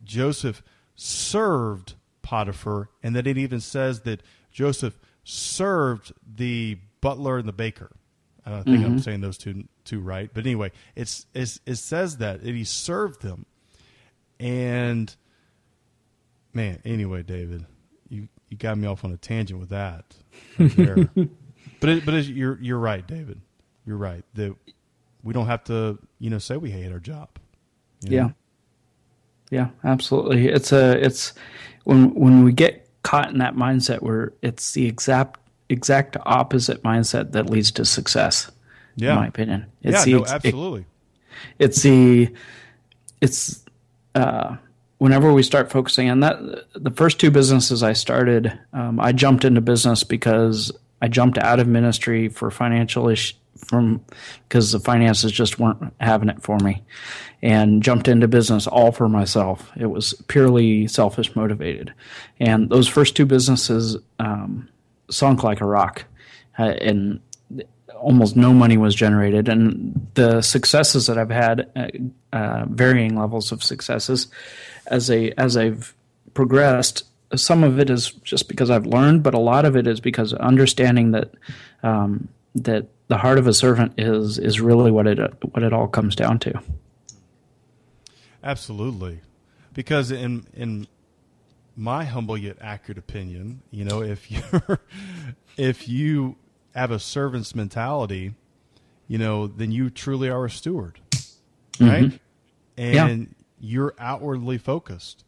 [0.03, 0.63] Joseph
[0.95, 7.91] served Potiphar, and that it even says that Joseph served the butler and the baker.
[8.45, 8.85] I think mm-hmm.
[8.85, 12.63] I'm saying those two two right, but anyway, it's, it's it says that, that he
[12.63, 13.45] served them,
[14.39, 15.15] and
[16.53, 17.65] Man, anyway, David,
[18.09, 20.05] you you got me off on a tangent with that.
[20.59, 21.09] Right
[21.79, 23.41] but it, but you're you're right, David.
[23.85, 24.55] You're right that
[25.23, 27.29] we don't have to you know say we hate our job.
[28.01, 28.33] Yeah, know?
[29.51, 30.47] yeah, absolutely.
[30.47, 31.33] It's a it's
[31.85, 35.39] when when we get caught in that mindset where it's the exact
[35.69, 38.51] exact opposite mindset that leads to success.
[38.95, 39.65] Yeah, in my opinion.
[39.81, 40.81] It's yeah, the, no, absolutely.
[40.81, 42.33] It, it's the
[43.21, 43.65] it's
[44.15, 44.57] uh
[45.03, 46.39] whenever we start focusing on that,
[46.75, 51.59] the first two businesses I started, um, I jumped into business because I jumped out
[51.59, 53.35] of ministry for financial issue
[53.67, 53.99] from
[54.47, 56.83] because the finances just weren't having it for me,
[57.41, 59.69] and jumped into business all for myself.
[59.75, 61.93] It was purely selfish motivated,
[62.39, 63.97] and those first two businesses.
[64.19, 64.69] Um,
[65.09, 66.05] sunk like a rock,
[66.57, 67.19] uh, and
[68.03, 69.47] almost no money was generated.
[69.47, 74.27] And the successes that I've had, uh, uh, varying levels of successes,
[74.87, 75.93] as a as I've
[76.33, 77.03] progressed,
[77.35, 80.33] some of it is just because I've learned, but a lot of it is because
[80.33, 81.33] understanding that
[81.81, 85.19] um, that the heart of a servant is is really what it
[85.53, 86.61] what it all comes down to.
[88.43, 89.21] Absolutely,
[89.73, 90.87] because in in
[91.75, 94.41] my humble yet accurate opinion, you know, if you
[95.57, 96.35] if you
[96.75, 98.33] have a servant's mentality,
[99.07, 100.99] you know, then you truly are a steward,
[101.79, 102.05] right?
[102.05, 102.15] Mm-hmm.
[102.75, 103.42] And yeah.
[103.63, 105.23] You're outwardly focused,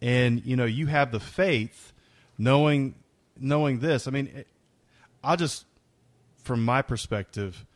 [0.00, 1.92] and you know you have the faith,
[2.38, 2.94] knowing
[3.36, 4.06] knowing this.
[4.06, 4.44] I mean,
[5.24, 5.66] I'll just
[6.44, 7.66] from my perspective,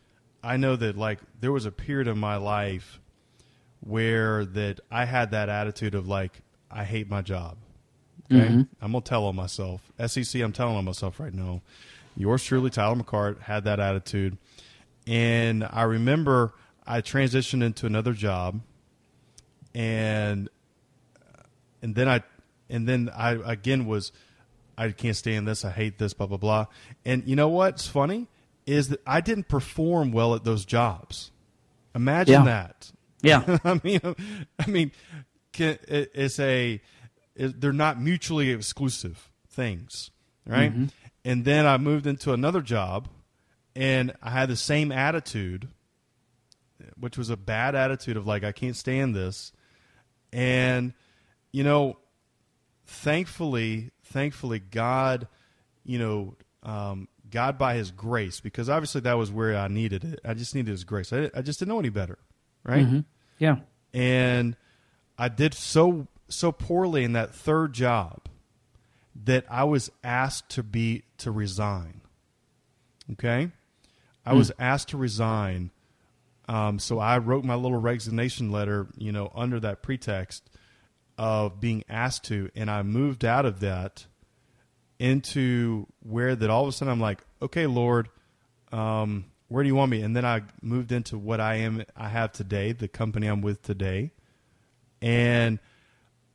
[0.43, 3.01] I know that like there was a period of my life
[3.81, 7.57] where that I had that attitude of like I hate my job.
[8.31, 8.63] Okay, mm-hmm.
[8.81, 9.81] I'm gonna tell on myself.
[10.07, 11.61] SEC, I'm telling on myself right now.
[12.17, 14.39] Yours truly, Tyler McCart, had that attitude,
[15.09, 16.55] and I remember
[16.87, 18.61] I transitioned into another job,
[19.75, 20.49] and
[21.83, 22.23] and then I
[22.71, 24.13] and then I again was
[24.77, 25.65] I can't stand this.
[25.65, 26.15] I hate this.
[26.15, 26.67] Blah blah blah.
[27.05, 28.29] And you know what's funny
[28.67, 31.31] is that I didn't perform well at those jobs.
[31.95, 32.45] Imagine yeah.
[32.45, 32.93] that.
[33.23, 33.59] Yeah.
[33.65, 34.01] I mean,
[34.59, 34.93] I mean,
[35.59, 36.81] it's a
[37.37, 40.11] they're not mutually exclusive things,
[40.47, 40.73] right?
[40.73, 40.87] Mm-hmm.
[41.25, 43.09] And then I moved into another job,
[43.75, 45.69] and I had the same attitude,
[46.99, 49.53] which was a bad attitude of like I can't stand this,
[50.35, 50.93] and
[51.53, 51.97] you know,
[52.87, 55.29] thankfully, thankfully, God,
[55.85, 60.21] you know, um, God by His grace, because obviously that was where I needed it.
[60.25, 61.13] I just needed His grace.
[61.13, 62.19] I, I just didn't know any better,
[62.65, 62.85] right?
[62.85, 63.01] Mm-hmm.
[63.39, 63.59] Yeah.
[63.93, 64.57] And
[65.17, 68.29] I did so so poorly in that third job
[69.25, 72.01] that I was asked to be to resign.
[73.13, 73.51] Okay,
[74.27, 74.37] I mm.
[74.37, 75.71] was asked to resign.
[76.49, 80.49] Um, so I wrote my little resignation letter, you know, under that pretext
[81.17, 84.07] of being asked to, and I moved out of that
[84.99, 88.09] into where that all of a sudden I'm like, okay, Lord,
[88.73, 90.03] um, where do you want me?
[90.03, 93.63] And then I moved into what I am, I have today, the company I'm with
[93.63, 94.13] today.
[95.01, 95.59] And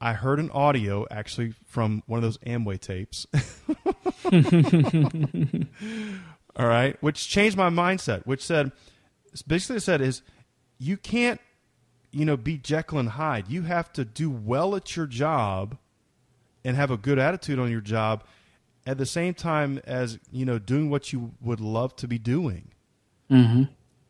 [0.01, 3.27] I heard an audio actually from one of those Amway tapes.
[6.55, 8.71] all right, which changed my mindset, which said,
[9.47, 10.21] basically said is,
[10.77, 11.39] you can't,
[12.11, 13.47] you know, be Jekyll and Hyde.
[13.47, 15.77] You have to do well at your job
[16.63, 18.23] and have a good attitude on your job
[18.85, 22.71] at the same time as you know doing what you would love to be doing.
[23.29, 23.63] Mm-hmm.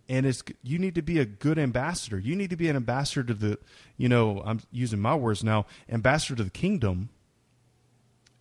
[0.08, 2.18] And it's you need to be a good ambassador.
[2.18, 3.60] You need to be an ambassador to the,
[3.98, 7.10] you know, I'm using my words now, ambassador to the kingdom.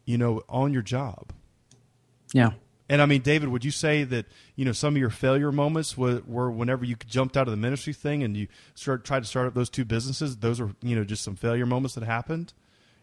[0.06, 1.32] You know, on your job.
[2.32, 2.52] Yeah.
[2.88, 5.96] And I mean, David, would you say that you know some of your failure moments
[5.96, 9.28] were, were whenever you jumped out of the ministry thing and you start tried to
[9.28, 10.38] start up those two businesses?
[10.38, 12.54] Those were you know just some failure moments that happened,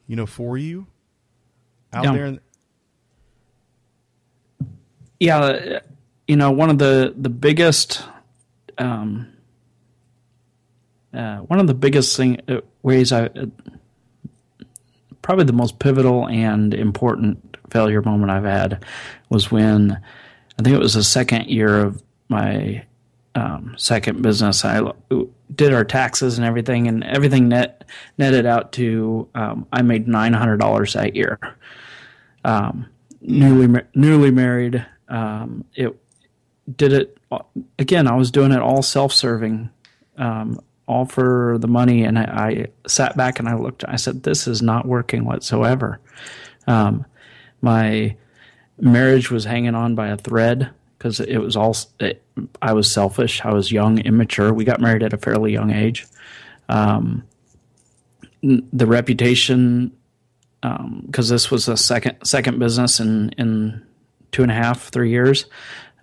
[0.08, 0.88] you know, for you
[1.94, 2.14] out yeah.
[2.14, 2.26] there.
[2.26, 2.40] In,
[5.20, 5.80] yeah,
[6.28, 8.04] you know, one of the the biggest,
[8.80, 9.34] um,
[11.14, 13.46] uh, one of the biggest thing uh, ways I, uh,
[15.22, 18.86] probably the most pivotal and important failure moment I've had
[19.30, 19.92] was when
[20.60, 22.86] I think it was the second year of my
[23.36, 24.64] um, second business.
[24.64, 24.82] I
[25.54, 27.84] did our taxes and everything, and everything net
[28.18, 31.40] netted out to um, I made nine hundred dollars that year.
[32.44, 32.88] Um,
[33.22, 35.96] newly newly married, um, it
[36.78, 37.18] did it
[37.78, 38.08] again.
[38.08, 39.70] I was doing it all self-serving,
[40.18, 43.84] um, all for the money, and I, I, sat back and I looked.
[43.88, 46.00] I said, "This is not working whatsoever."
[46.68, 47.06] Um,
[47.66, 48.16] my
[48.80, 51.76] marriage was hanging on by a thread because it was all.
[52.00, 52.24] It,
[52.62, 53.44] I was selfish.
[53.44, 54.54] I was young, immature.
[54.54, 56.06] We got married at a fairly young age.
[56.70, 57.24] Um,
[58.42, 59.92] the reputation
[60.62, 63.86] because um, this was a second second business in in
[64.32, 65.46] two and a half, three years,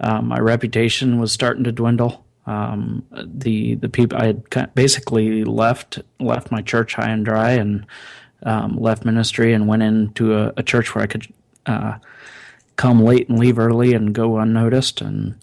[0.01, 2.25] um, my reputation was starting to dwindle.
[2.47, 7.87] Um, the the people I had basically left left my church high and dry and
[8.45, 11.27] um, left ministry and went into a, a church where I could
[11.67, 11.99] uh,
[12.77, 15.01] come late and leave early and go unnoticed.
[15.01, 15.39] And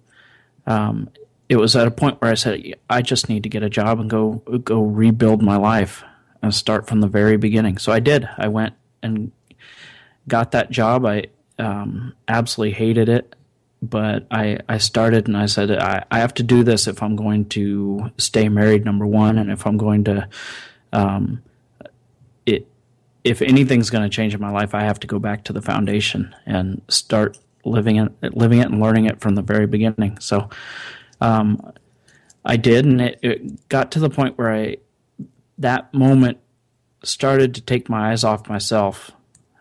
[0.68, 1.10] um,
[1.48, 4.00] it was at a point where I said, I just need to get a job
[4.00, 6.04] and go go rebuild my life
[6.42, 7.78] and start from the very beginning.
[7.78, 8.28] So I did.
[8.38, 9.32] I went and
[10.28, 11.06] got that job.
[11.06, 11.26] I
[11.58, 13.36] um, absolutely hated it,
[13.82, 17.16] but I, I started and I said, I, I have to do this if I'm
[17.16, 20.30] going to stay married, number one, and if I'm going to,
[20.94, 21.44] um,
[23.24, 25.62] if anything's going to change in my life, I have to go back to the
[25.62, 30.20] foundation and start living it, living it, and learning it from the very beginning.
[30.20, 30.50] So,
[31.22, 31.74] um,
[32.46, 34.78] I did, and it, it got to the point where I
[35.58, 36.38] that moment
[37.04, 39.12] started to take my eyes off myself.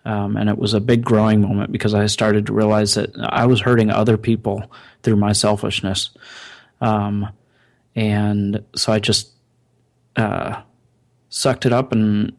[0.04, 3.44] Um, and it was a big growing moment because I started to realize that I
[3.44, 6.10] was hurting other people through my selfishness.
[6.80, 7.28] Um,
[7.94, 9.32] and so I just
[10.16, 10.62] uh,
[11.28, 12.32] sucked it up, and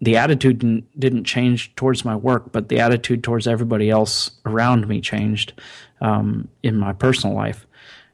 [0.00, 4.88] the attitude didn't, didn't, change towards my work, but the attitude towards everybody else around
[4.88, 5.52] me changed
[6.00, 7.66] um, in my personal life.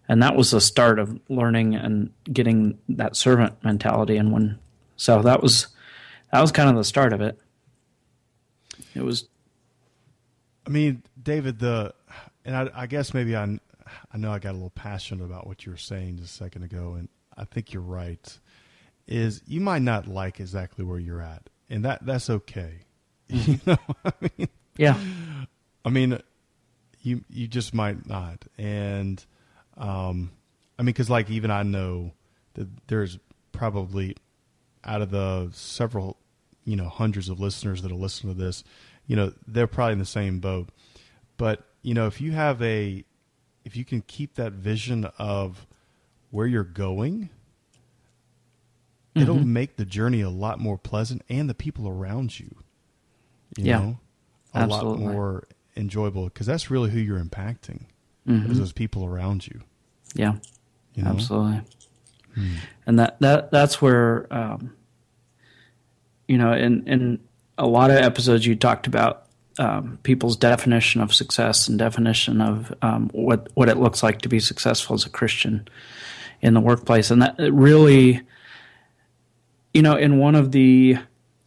[0.08, 4.16] And that was the start of learning and getting that servant mentality.
[4.16, 4.58] And when
[4.96, 5.68] so that was
[6.32, 7.38] that was kind of the start of it.
[8.94, 9.28] It was.
[10.66, 11.94] I mean, David, the
[12.44, 13.58] and I, I guess maybe I
[14.12, 16.64] I know I got a little passionate about what you were saying just a second
[16.64, 18.38] ago, and I think you're right.
[19.06, 22.80] Is you might not like exactly where you're at, and that that's okay.
[23.28, 24.98] you know, I mean, yeah.
[25.84, 26.18] I mean,
[27.02, 29.24] you you just might not, and
[29.76, 30.30] um,
[30.78, 32.12] I mean, because like even I know
[32.54, 33.18] that there's
[33.52, 34.16] probably
[34.84, 36.16] out of the several,
[36.64, 38.64] you know, hundreds of listeners that'll listen to this,
[39.06, 40.68] you know, they're probably in the same boat.
[41.36, 43.04] But you know, if you have a
[43.64, 45.66] if you can keep that vision of
[46.30, 47.30] where you're going,
[49.14, 49.22] mm-hmm.
[49.22, 52.54] it'll make the journey a lot more pleasant and the people around you,
[53.56, 53.98] you yeah, know,
[54.54, 55.04] a absolutely.
[55.04, 57.86] lot more enjoyable because that's really who you're impacting
[58.26, 58.50] mm-hmm.
[58.50, 59.60] is those people around you.
[60.14, 60.34] Yeah,
[60.94, 61.10] you know?
[61.10, 61.62] absolutely.
[62.34, 62.54] Hmm.
[62.86, 64.74] And that, that that's where, um,
[66.26, 67.20] you know, in, in
[67.58, 69.24] a lot of episodes you talked about
[69.58, 74.28] um, people's definition of success and definition of um, what what it looks like to
[74.28, 75.68] be successful as a Christian
[76.40, 78.20] in the workplace, and that really,
[79.74, 80.96] you know, in one of the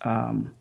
[0.01, 0.53] um,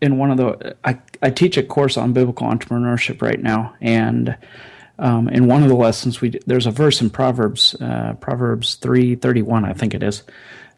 [0.00, 4.36] in one of the I, I teach a course on biblical entrepreneurship right now, and
[4.98, 9.14] um, in one of the lessons we there's a verse in Proverbs uh, Proverbs three
[9.14, 10.22] thirty one I think it is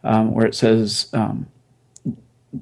[0.05, 1.47] um, where it says um,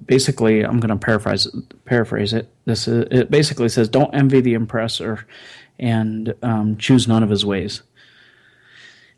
[0.07, 1.49] basically, I'm going to paraphrase
[1.85, 2.49] paraphrase it.
[2.64, 5.26] This is, it basically says, "Don't envy the oppressor,
[5.78, 7.82] and um, choose none of his ways."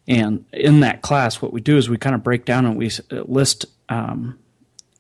[0.09, 2.91] And in that class, what we do is we kind of break down and we
[3.11, 4.39] list um,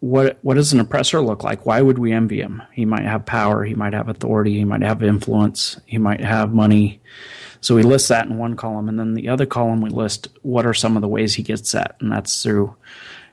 [0.00, 1.64] what what does an oppressor look like?
[1.64, 2.62] Why would we envy him?
[2.72, 6.52] He might have power, he might have authority, he might have influence, he might have
[6.52, 7.00] money.
[7.60, 10.66] So we list that in one column, and then the other column we list what
[10.66, 12.76] are some of the ways he gets that, and that's through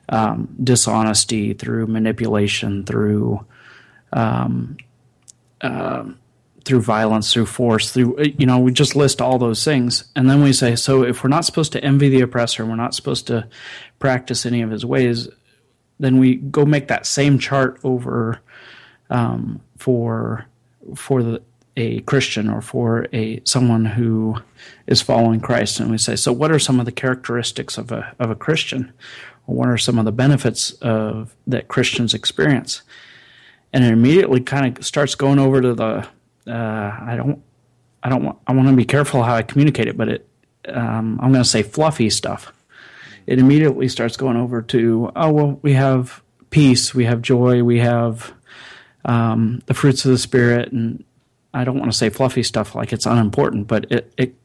[0.10, 3.46] um, dishonesty, through manipulation, through
[4.14, 4.78] um,
[5.62, 6.06] uh,
[6.66, 10.44] through violence, through force, through you know, we just list all those things, and then
[10.44, 13.48] we say, so if we're not supposed to envy the oppressor, we're not supposed to
[14.00, 15.28] practice any of his ways,
[16.00, 18.40] then we go make that same chart over
[19.10, 20.46] um, for
[20.96, 21.42] for the,
[21.78, 24.38] a Christian or for a someone who
[24.88, 28.16] is following Christ, and we say, so what are some of the characteristics of a
[28.20, 28.94] of a Christian?
[29.46, 32.82] what are some of the benefits of that Christians experience?
[33.72, 36.08] And it immediately kind of starts going over to the
[36.48, 36.52] uh,
[37.02, 37.44] I don't
[38.02, 40.28] I don't want I want to be careful how I communicate it, but it
[40.68, 42.54] um, I'm going to say fluffy stuff.
[43.26, 47.80] It immediately starts going over to oh well we have peace, we have joy, we
[47.80, 48.34] have
[49.06, 51.04] um, the fruits of the spirit, and
[51.54, 54.36] I don't want to say fluffy stuff like it's unimportant, but it, it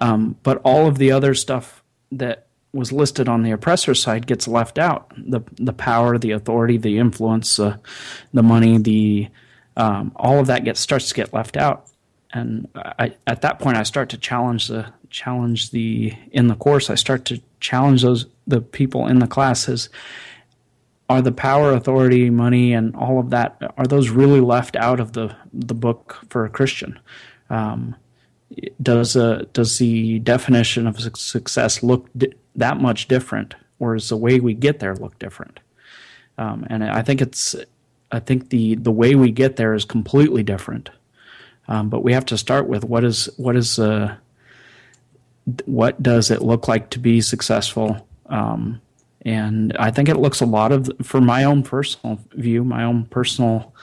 [0.00, 1.82] um, but all of the other stuff
[2.12, 5.12] that was listed on the oppressor side gets left out.
[5.16, 7.76] The the power, the authority, the influence, uh,
[8.32, 9.28] the money, the
[9.76, 11.88] um, all of that gets starts to get left out.
[12.32, 16.90] And I, at that point, I start to challenge the challenge the in the course.
[16.90, 19.88] I start to challenge those the people in the classes.
[21.08, 25.12] Are the power, authority, money, and all of that are those really left out of
[25.12, 26.98] the the book for a Christian?
[27.50, 27.94] Um,
[28.82, 34.16] does uh, does the definition of success look di- that much different, or does the
[34.16, 35.60] way we get there look different?
[36.36, 37.54] Um, and I think it's
[38.14, 40.90] I think the the way we get there is completely different.
[41.66, 44.14] Um, but we have to start with what is what is uh,
[45.66, 48.06] what does it look like to be successful?
[48.26, 48.80] Um,
[49.22, 53.06] and I think it looks a lot of for my own personal view, my own
[53.06, 53.74] personal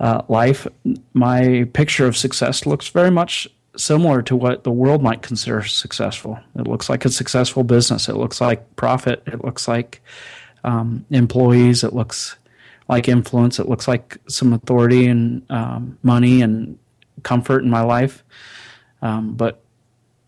[0.00, 0.66] uh, life.
[1.12, 6.38] My picture of success looks very much similar to what the world might consider successful.
[6.56, 8.08] It looks like a successful business.
[8.08, 9.22] It looks like profit.
[9.26, 10.02] It looks like
[10.64, 11.84] um, employees.
[11.84, 12.36] It looks
[12.88, 13.58] like influence.
[13.58, 16.78] It looks like some authority and um, money and
[17.22, 18.24] comfort in my life.
[19.02, 19.62] Um, but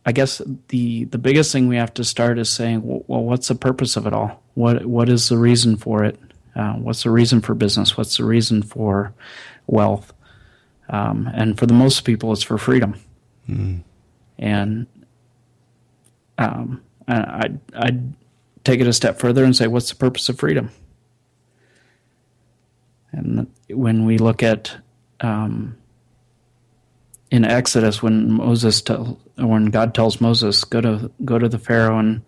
[0.04, 3.54] I guess the the biggest thing we have to start is saying, well, what's the
[3.54, 4.42] purpose of it all?
[4.54, 6.18] What what is the reason for it?
[6.54, 7.96] Uh, what's the reason for business?
[7.96, 9.12] What's the reason for
[9.66, 10.12] wealth?
[10.88, 12.94] um, and for the most people, it's for freedom.
[13.48, 13.82] Mm.
[14.38, 14.86] And
[16.38, 17.98] um, I I
[18.64, 20.70] take it a step further and say, what's the purpose of freedom?
[23.16, 24.76] And when we look at
[25.20, 25.76] um,
[27.30, 31.98] in Exodus, when Moses tell, when God tells Moses, go to go to the Pharaoh
[31.98, 32.22] and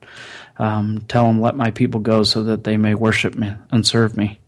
[0.58, 4.16] um, tell him, let my people go, so that they may worship me and serve
[4.16, 4.40] me.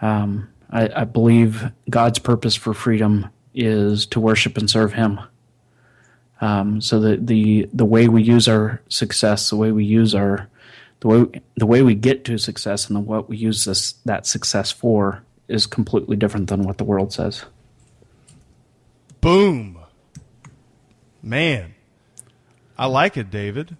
[0.00, 5.18] Um, I, I, believe God's purpose for freedom is to worship and serve Him.
[6.40, 10.48] Um, so that the the way we use our success, the way we use our
[11.00, 14.24] the way the way we get to success, and the, what we use this that
[14.24, 17.44] success for is completely different than what the world says.
[19.20, 19.78] Boom.
[21.22, 21.74] Man.
[22.76, 23.76] I like it, David.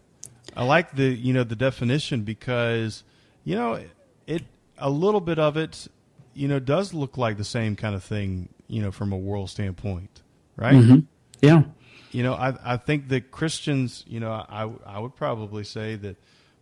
[0.57, 3.05] I like the you know the definition because
[3.45, 3.81] you know
[4.27, 4.43] it
[4.77, 5.87] a little bit of it
[6.35, 9.51] you know does look like the same kind of thing you know from a world
[9.51, 10.23] standpoint,
[10.57, 10.75] right?
[10.75, 10.99] Mm-hmm.
[11.43, 11.63] Yeah.
[12.11, 16.17] You know, I I think that Christians, you know, I I would probably say that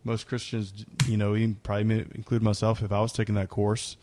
[0.04, 3.96] most Christians, you know, even probably include myself, if I was taking that course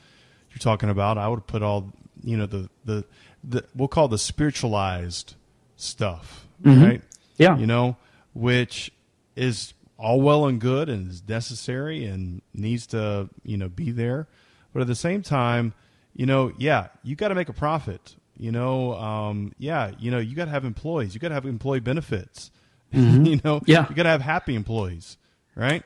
[0.53, 1.93] you're talking about, I would put all
[2.23, 3.05] you know the the
[3.43, 5.35] the we'll call the spiritualized
[5.75, 6.83] stuff, mm-hmm.
[6.83, 7.01] right?
[7.37, 7.97] Yeah, you know,
[8.33, 8.91] which
[9.35, 14.27] is all well and good and is necessary and needs to you know be there,
[14.73, 15.73] but at the same time,
[16.15, 18.15] you know, yeah, you got to make a profit.
[18.35, 21.13] You know, um, yeah, you know, you got to have employees.
[21.13, 22.51] You got to have employee benefits.
[22.93, 23.25] Mm-hmm.
[23.25, 25.17] you know, yeah, you got to have happy employees,
[25.55, 25.81] right?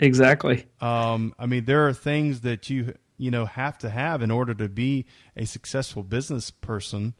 [0.00, 0.64] Exactly.
[0.80, 4.54] Um, I mean, there are things that you you know have to have in order
[4.54, 5.06] to be
[5.36, 7.14] a successful business person.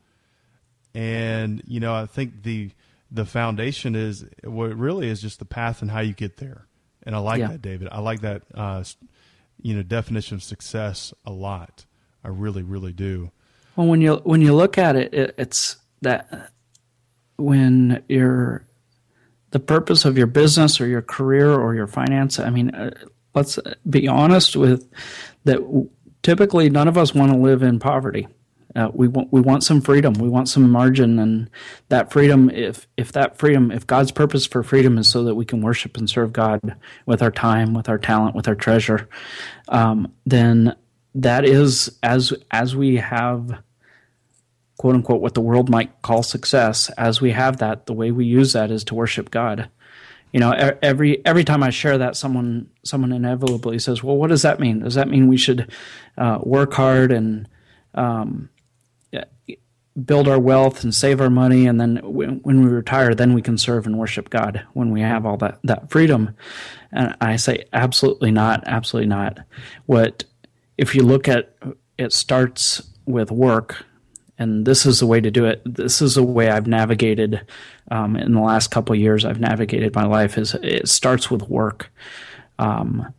[0.94, 2.70] And you know i think the
[3.11, 6.66] the foundation is what really is just the path and how you get there.
[7.03, 7.49] And i like yeah.
[7.49, 7.88] that david.
[7.90, 8.84] I like that uh,
[9.61, 11.84] you know definition of success a lot.
[12.24, 13.30] I really really do.
[13.76, 16.53] Well when you when you look at it, it it's that
[17.36, 18.66] when you're
[19.51, 22.90] the purpose of your business or your career or your finance i mean uh,
[23.34, 24.88] let's be honest with
[25.49, 25.88] that
[26.22, 28.28] typically none of us want to live in poverty.
[28.76, 30.12] Uh, we want we want some freedom.
[30.14, 31.51] We want some margin, and
[31.88, 32.51] that freedom.
[32.51, 35.96] If if that freedom, if God's purpose for freedom is so that we can worship
[35.96, 36.76] and serve God
[37.07, 39.09] with our time, with our talent, with our treasure,
[39.68, 40.76] um, then
[41.14, 43.59] that is as as we have
[44.76, 46.90] quote unquote what the world might call success.
[46.90, 49.70] As we have that, the way we use that is to worship God
[50.32, 50.52] you know
[50.82, 54.80] every every time i share that someone someone inevitably says well what does that mean?
[54.80, 55.70] Does that mean we should
[56.16, 57.48] uh, work hard and
[57.94, 58.50] um,
[60.04, 63.42] build our wealth and save our money and then when, when, we retire then we
[63.42, 66.34] can serve and worship god when we have all that that freedom?
[66.92, 69.38] And i say absolutely not absolutely not.
[69.86, 70.24] What
[70.76, 71.56] if you look at
[71.96, 73.84] it starts with work
[74.39, 75.62] and this is the way to do it.
[75.64, 77.45] This is the way I've navigated
[77.91, 79.24] um, in the last couple of years.
[79.24, 80.39] I've navigated my life.
[80.39, 81.91] Is it starts with work,
[82.59, 83.12] um,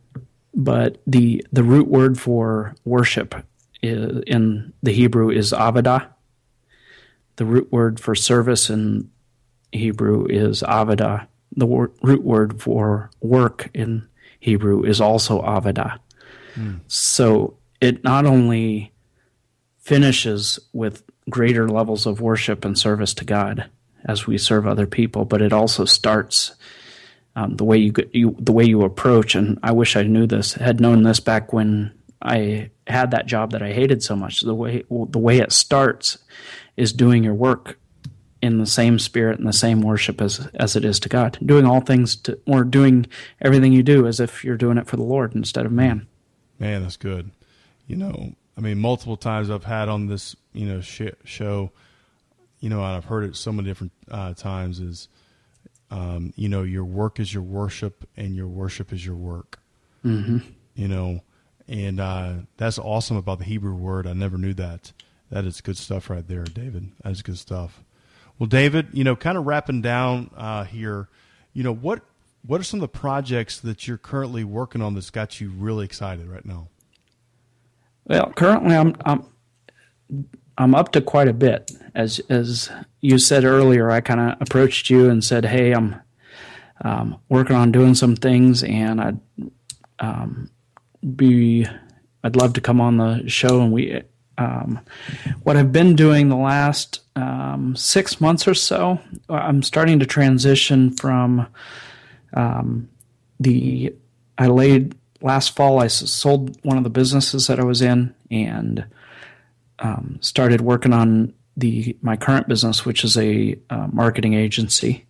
[0.54, 3.34] but the the root word for worship
[3.82, 6.06] is, in the Hebrew is avodah.
[7.36, 9.10] The root word for service in
[9.72, 11.26] Hebrew is avodah.
[11.56, 14.06] The wor- root word for work in
[14.40, 15.98] Hebrew is also avodah.
[16.54, 16.80] Mm.
[16.88, 18.92] So it not only
[19.90, 23.68] finishes with greater levels of worship and service to God
[24.04, 26.54] as we serve other people, but it also starts
[27.34, 29.34] um, the way you, you the way you approach.
[29.34, 33.50] And I wish I knew this, had known this back when I had that job
[33.50, 34.42] that I hated so much.
[34.42, 36.18] The way the way it starts
[36.76, 37.76] is doing your work
[38.40, 41.36] in the same spirit and the same worship as as it is to God.
[41.44, 43.08] Doing all things to or doing
[43.40, 46.06] everything you do as if you're doing it for the Lord instead of man.
[46.60, 47.32] Man, that's good.
[47.88, 51.72] You know, I mean, multiple times I've had on this, you know, sh- show,
[52.60, 55.08] you know, and I've heard it so many different uh, times is,
[55.90, 59.60] um, you know, your work is your worship and your worship is your work.
[60.04, 60.38] Mm-hmm.
[60.74, 61.20] You know,
[61.68, 64.06] and uh, that's awesome about the Hebrew word.
[64.06, 64.92] I never knew that.
[65.30, 66.90] That is good stuff right there, David.
[67.02, 67.82] That is good stuff.
[68.38, 71.08] Well, David, you know, kind of wrapping down uh, here,
[71.54, 72.02] you know, what
[72.46, 75.86] what are some of the projects that you're currently working on that's got you really
[75.86, 76.68] excited right now?
[78.10, 79.24] Well, currently I'm I'm
[80.58, 81.70] I'm up to quite a bit.
[81.94, 82.68] As as
[83.00, 85.94] you said earlier, I kind of approached you and said, "Hey, I'm
[86.84, 89.20] um, working on doing some things, and I'd
[90.00, 90.50] um,
[91.14, 91.68] be
[92.24, 94.02] I'd love to come on the show." And we,
[94.38, 94.80] um,
[95.44, 98.98] what I've been doing the last um, six months or so,
[99.28, 101.46] I'm starting to transition from
[102.34, 102.88] um,
[103.38, 103.94] the
[104.36, 108.84] I laid last fall, I sold one of the businesses that I was in and
[109.78, 115.06] um, started working on the my current business, which is a uh, marketing agency.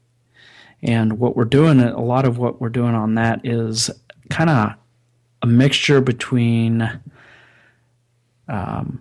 [0.82, 3.90] And what we're doing, a lot of what we're doing on that is
[4.30, 4.74] kind of
[5.42, 7.00] a mixture between
[8.48, 9.00] um,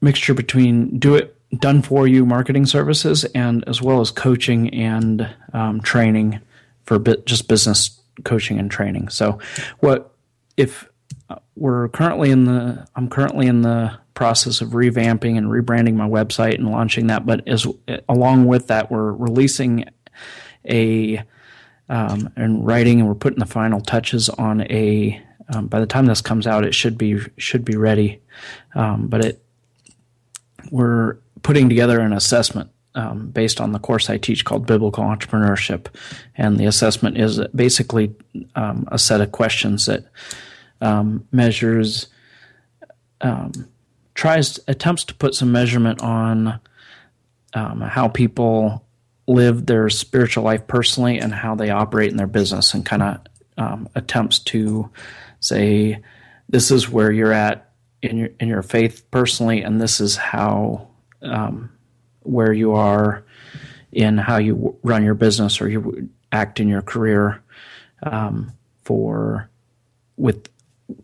[0.00, 5.28] mixture between do it done for you marketing services and as well as coaching and
[5.52, 6.40] um, training
[6.84, 9.08] for just business coaching and training.
[9.08, 9.38] So,
[9.80, 10.12] what
[10.56, 10.88] if
[11.28, 16.08] uh, we're currently in the I'm currently in the process of revamping and rebranding my
[16.08, 17.66] website and launching that, but as
[18.08, 19.84] along with that, we're releasing
[20.68, 21.22] a
[21.88, 26.06] um, and writing and we're putting the final touches on a um, by the time
[26.06, 28.20] this comes out it should be should be ready
[28.74, 29.42] um, but it
[30.70, 35.86] we're putting together an assessment um, based on the course I teach called Biblical Entrepreneurship.
[36.34, 38.14] And the assessment is basically
[38.56, 40.06] um, a set of questions that
[40.80, 42.08] um, measures,
[43.20, 43.52] um,
[44.14, 46.58] tries, attempts to put some measurement on
[47.54, 48.84] um, how people
[49.28, 53.18] live their spiritual life personally and how they operate in their business and kind of
[53.58, 54.90] um, attempts to
[55.40, 56.00] say,
[56.48, 57.72] this is where you're at
[58.02, 60.88] in your in your faith personally, and this is how
[61.22, 61.70] um,
[62.26, 63.24] where you are
[63.92, 67.42] in how you run your business or you act in your career
[68.02, 68.52] um,
[68.84, 69.48] for
[70.16, 70.48] with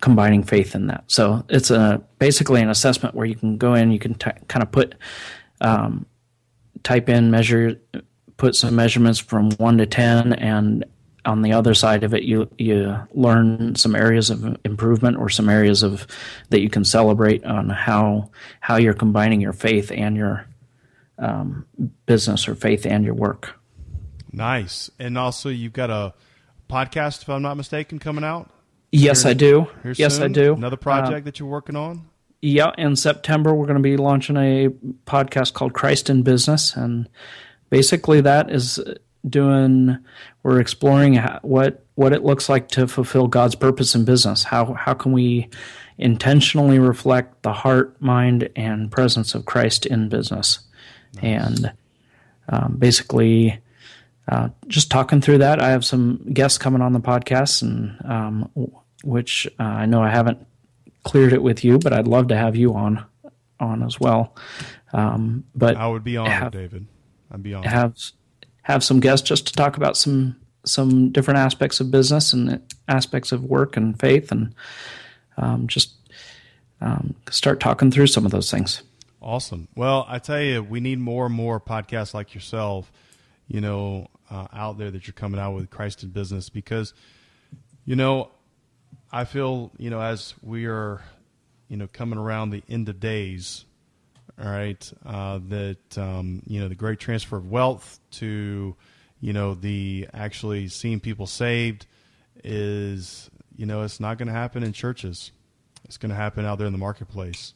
[0.00, 1.04] combining faith in that.
[1.06, 4.62] So it's a basically an assessment where you can go in, you can t- kind
[4.62, 4.94] of put
[5.60, 6.06] um,
[6.82, 7.80] type in measure,
[8.36, 10.84] put some measurements from one to ten, and
[11.24, 15.48] on the other side of it, you you learn some areas of improvement or some
[15.48, 16.06] areas of
[16.50, 20.46] that you can celebrate on how how you're combining your faith and your
[21.22, 21.66] um,
[22.06, 23.58] business or faith and your work.
[24.32, 26.14] Nice, and also you've got a
[26.68, 28.50] podcast, if I'm not mistaken, coming out.
[28.90, 29.66] Yes, here, I do.
[29.96, 30.24] Yes, soon.
[30.24, 30.54] I do.
[30.54, 32.08] Another project uh, that you're working on.
[32.40, 34.68] Yeah, in September we're going to be launching a
[35.06, 37.08] podcast called Christ in Business, and
[37.70, 38.80] basically that is
[39.28, 39.96] doing
[40.42, 44.42] we're exploring how, what what it looks like to fulfill God's purpose in business.
[44.42, 45.48] How how can we
[45.98, 50.60] intentionally reflect the heart, mind, and presence of Christ in business?
[51.14, 51.24] Nice.
[51.24, 51.72] And
[52.48, 53.58] um, basically,
[54.28, 55.60] uh, just talking through that.
[55.60, 58.50] I have some guests coming on the podcast, and um,
[59.02, 60.46] which uh, I know I haven't
[61.04, 63.04] cleared it with you, but I'd love to have you on
[63.58, 64.34] on as well.
[64.92, 66.86] Um, but I would be on, David.
[67.30, 67.62] I'd be on.
[67.64, 67.96] Have
[68.62, 73.32] have some guests just to talk about some some different aspects of business and aspects
[73.32, 74.54] of work and faith, and
[75.36, 75.94] um, just
[76.80, 78.82] um, start talking through some of those things.
[79.22, 79.68] Awesome.
[79.76, 82.90] Well, I tell you, we need more and more podcasts like yourself,
[83.46, 86.92] you know, uh, out there that you're coming out with Christ in business because,
[87.84, 88.30] you know,
[89.12, 91.02] I feel, you know, as we are,
[91.68, 93.64] you know, coming around the end of days,
[94.42, 98.74] all right, uh, that um, you know the great transfer of wealth to
[99.20, 101.86] you know the actually seeing people saved
[102.42, 105.30] is you know it's not going to happen in churches.
[105.84, 107.54] It's going to happen out there in the marketplace,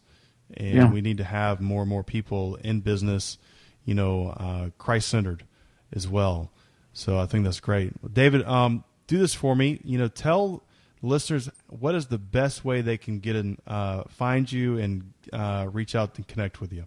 [0.55, 0.91] and yeah.
[0.91, 3.39] we need to have more and more people in business,
[3.85, 5.45] you know, uh, Christ centered
[5.93, 6.51] as well.
[6.93, 8.45] So I think that's great, David.
[8.47, 9.81] Um, do this for me.
[9.85, 10.63] You know, tell
[11.03, 15.69] listeners what is the best way they can get in, uh, find you and uh,
[15.71, 16.87] reach out and connect with you?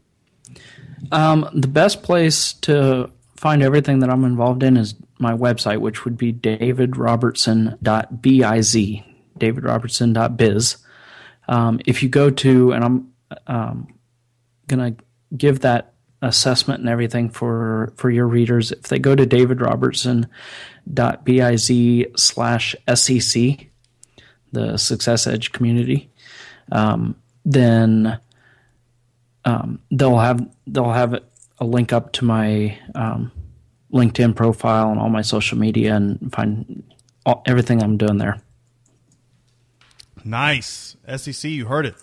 [1.12, 6.06] Um, the best place to find everything that I'm involved in is my website, which
[6.06, 9.04] would be davidrobertson.biz,
[9.40, 10.78] davidrobertson.biz.
[11.48, 13.09] Um, if you go to, and I'm
[13.48, 13.88] um,
[14.68, 15.04] going to
[15.36, 22.76] give that assessment and everything for, for your readers, if they go to davidrobertson.biz slash
[22.94, 23.68] SEC,
[24.52, 26.10] the Success Edge community,
[26.72, 27.16] um,
[27.46, 28.20] then
[29.46, 31.20] um, they'll have they'll have
[31.60, 33.32] a link up to my um,
[33.92, 36.84] LinkedIn profile and all my social media and find
[37.26, 38.42] all, everything I'm doing there.
[40.24, 41.96] Nice SEC, you heard it.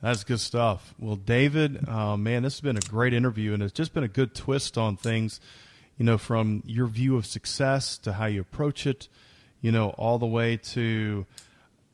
[0.00, 0.94] That's good stuff.
[0.98, 4.08] Well, David, uh, man, this has been a great interview, and it's just been a
[4.08, 5.40] good twist on things.
[5.96, 9.08] You know, from your view of success to how you approach it.
[9.60, 11.26] You know, all the way to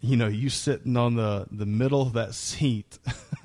[0.05, 2.99] you know you sitting on the the middle of that seat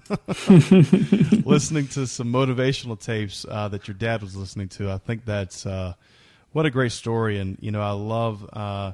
[1.46, 5.66] listening to some motivational tapes uh, that your dad was listening to i think that's
[5.66, 5.94] uh,
[6.52, 8.92] what a great story and you know i love uh,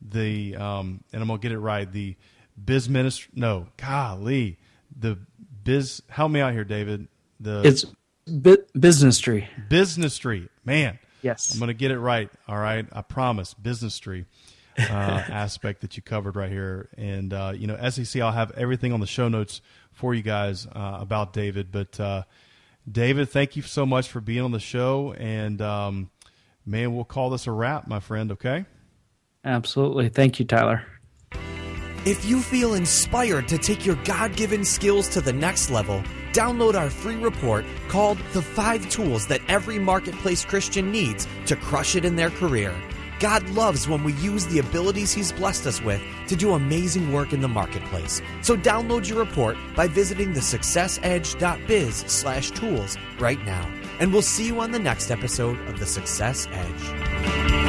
[0.00, 2.14] the um, and i'm gonna get it right the
[2.62, 4.56] biz ministry no golly
[4.98, 5.18] the
[5.64, 7.08] biz help me out here david
[7.40, 7.84] the it's
[8.26, 14.26] biznistry business tree man yes i'm gonna get it right all right i promise biznistry
[14.78, 14.82] uh,
[15.28, 16.88] aspect that you covered right here.
[16.96, 20.66] And, uh, you know, SEC, I'll have everything on the show notes for you guys
[20.66, 21.72] uh, about David.
[21.72, 22.22] But, uh,
[22.90, 25.14] David, thank you so much for being on the show.
[25.14, 26.10] And um,
[26.64, 28.64] man, we'll call this a wrap, my friend, okay?
[29.44, 30.08] Absolutely.
[30.08, 30.84] Thank you, Tyler.
[32.08, 36.02] If you feel inspired to take your God given skills to the next level,
[36.32, 41.96] download our free report called The Five Tools That Every Marketplace Christian Needs to Crush
[41.96, 42.74] It in Their Career.
[43.20, 47.34] God loves when we use the abilities He's blessed us with to do amazing work
[47.34, 48.22] in the marketplace.
[48.40, 53.70] So download your report by visiting thesuccessedge.biz slash tools right now.
[54.00, 57.67] And we'll see you on the next episode of The Success Edge.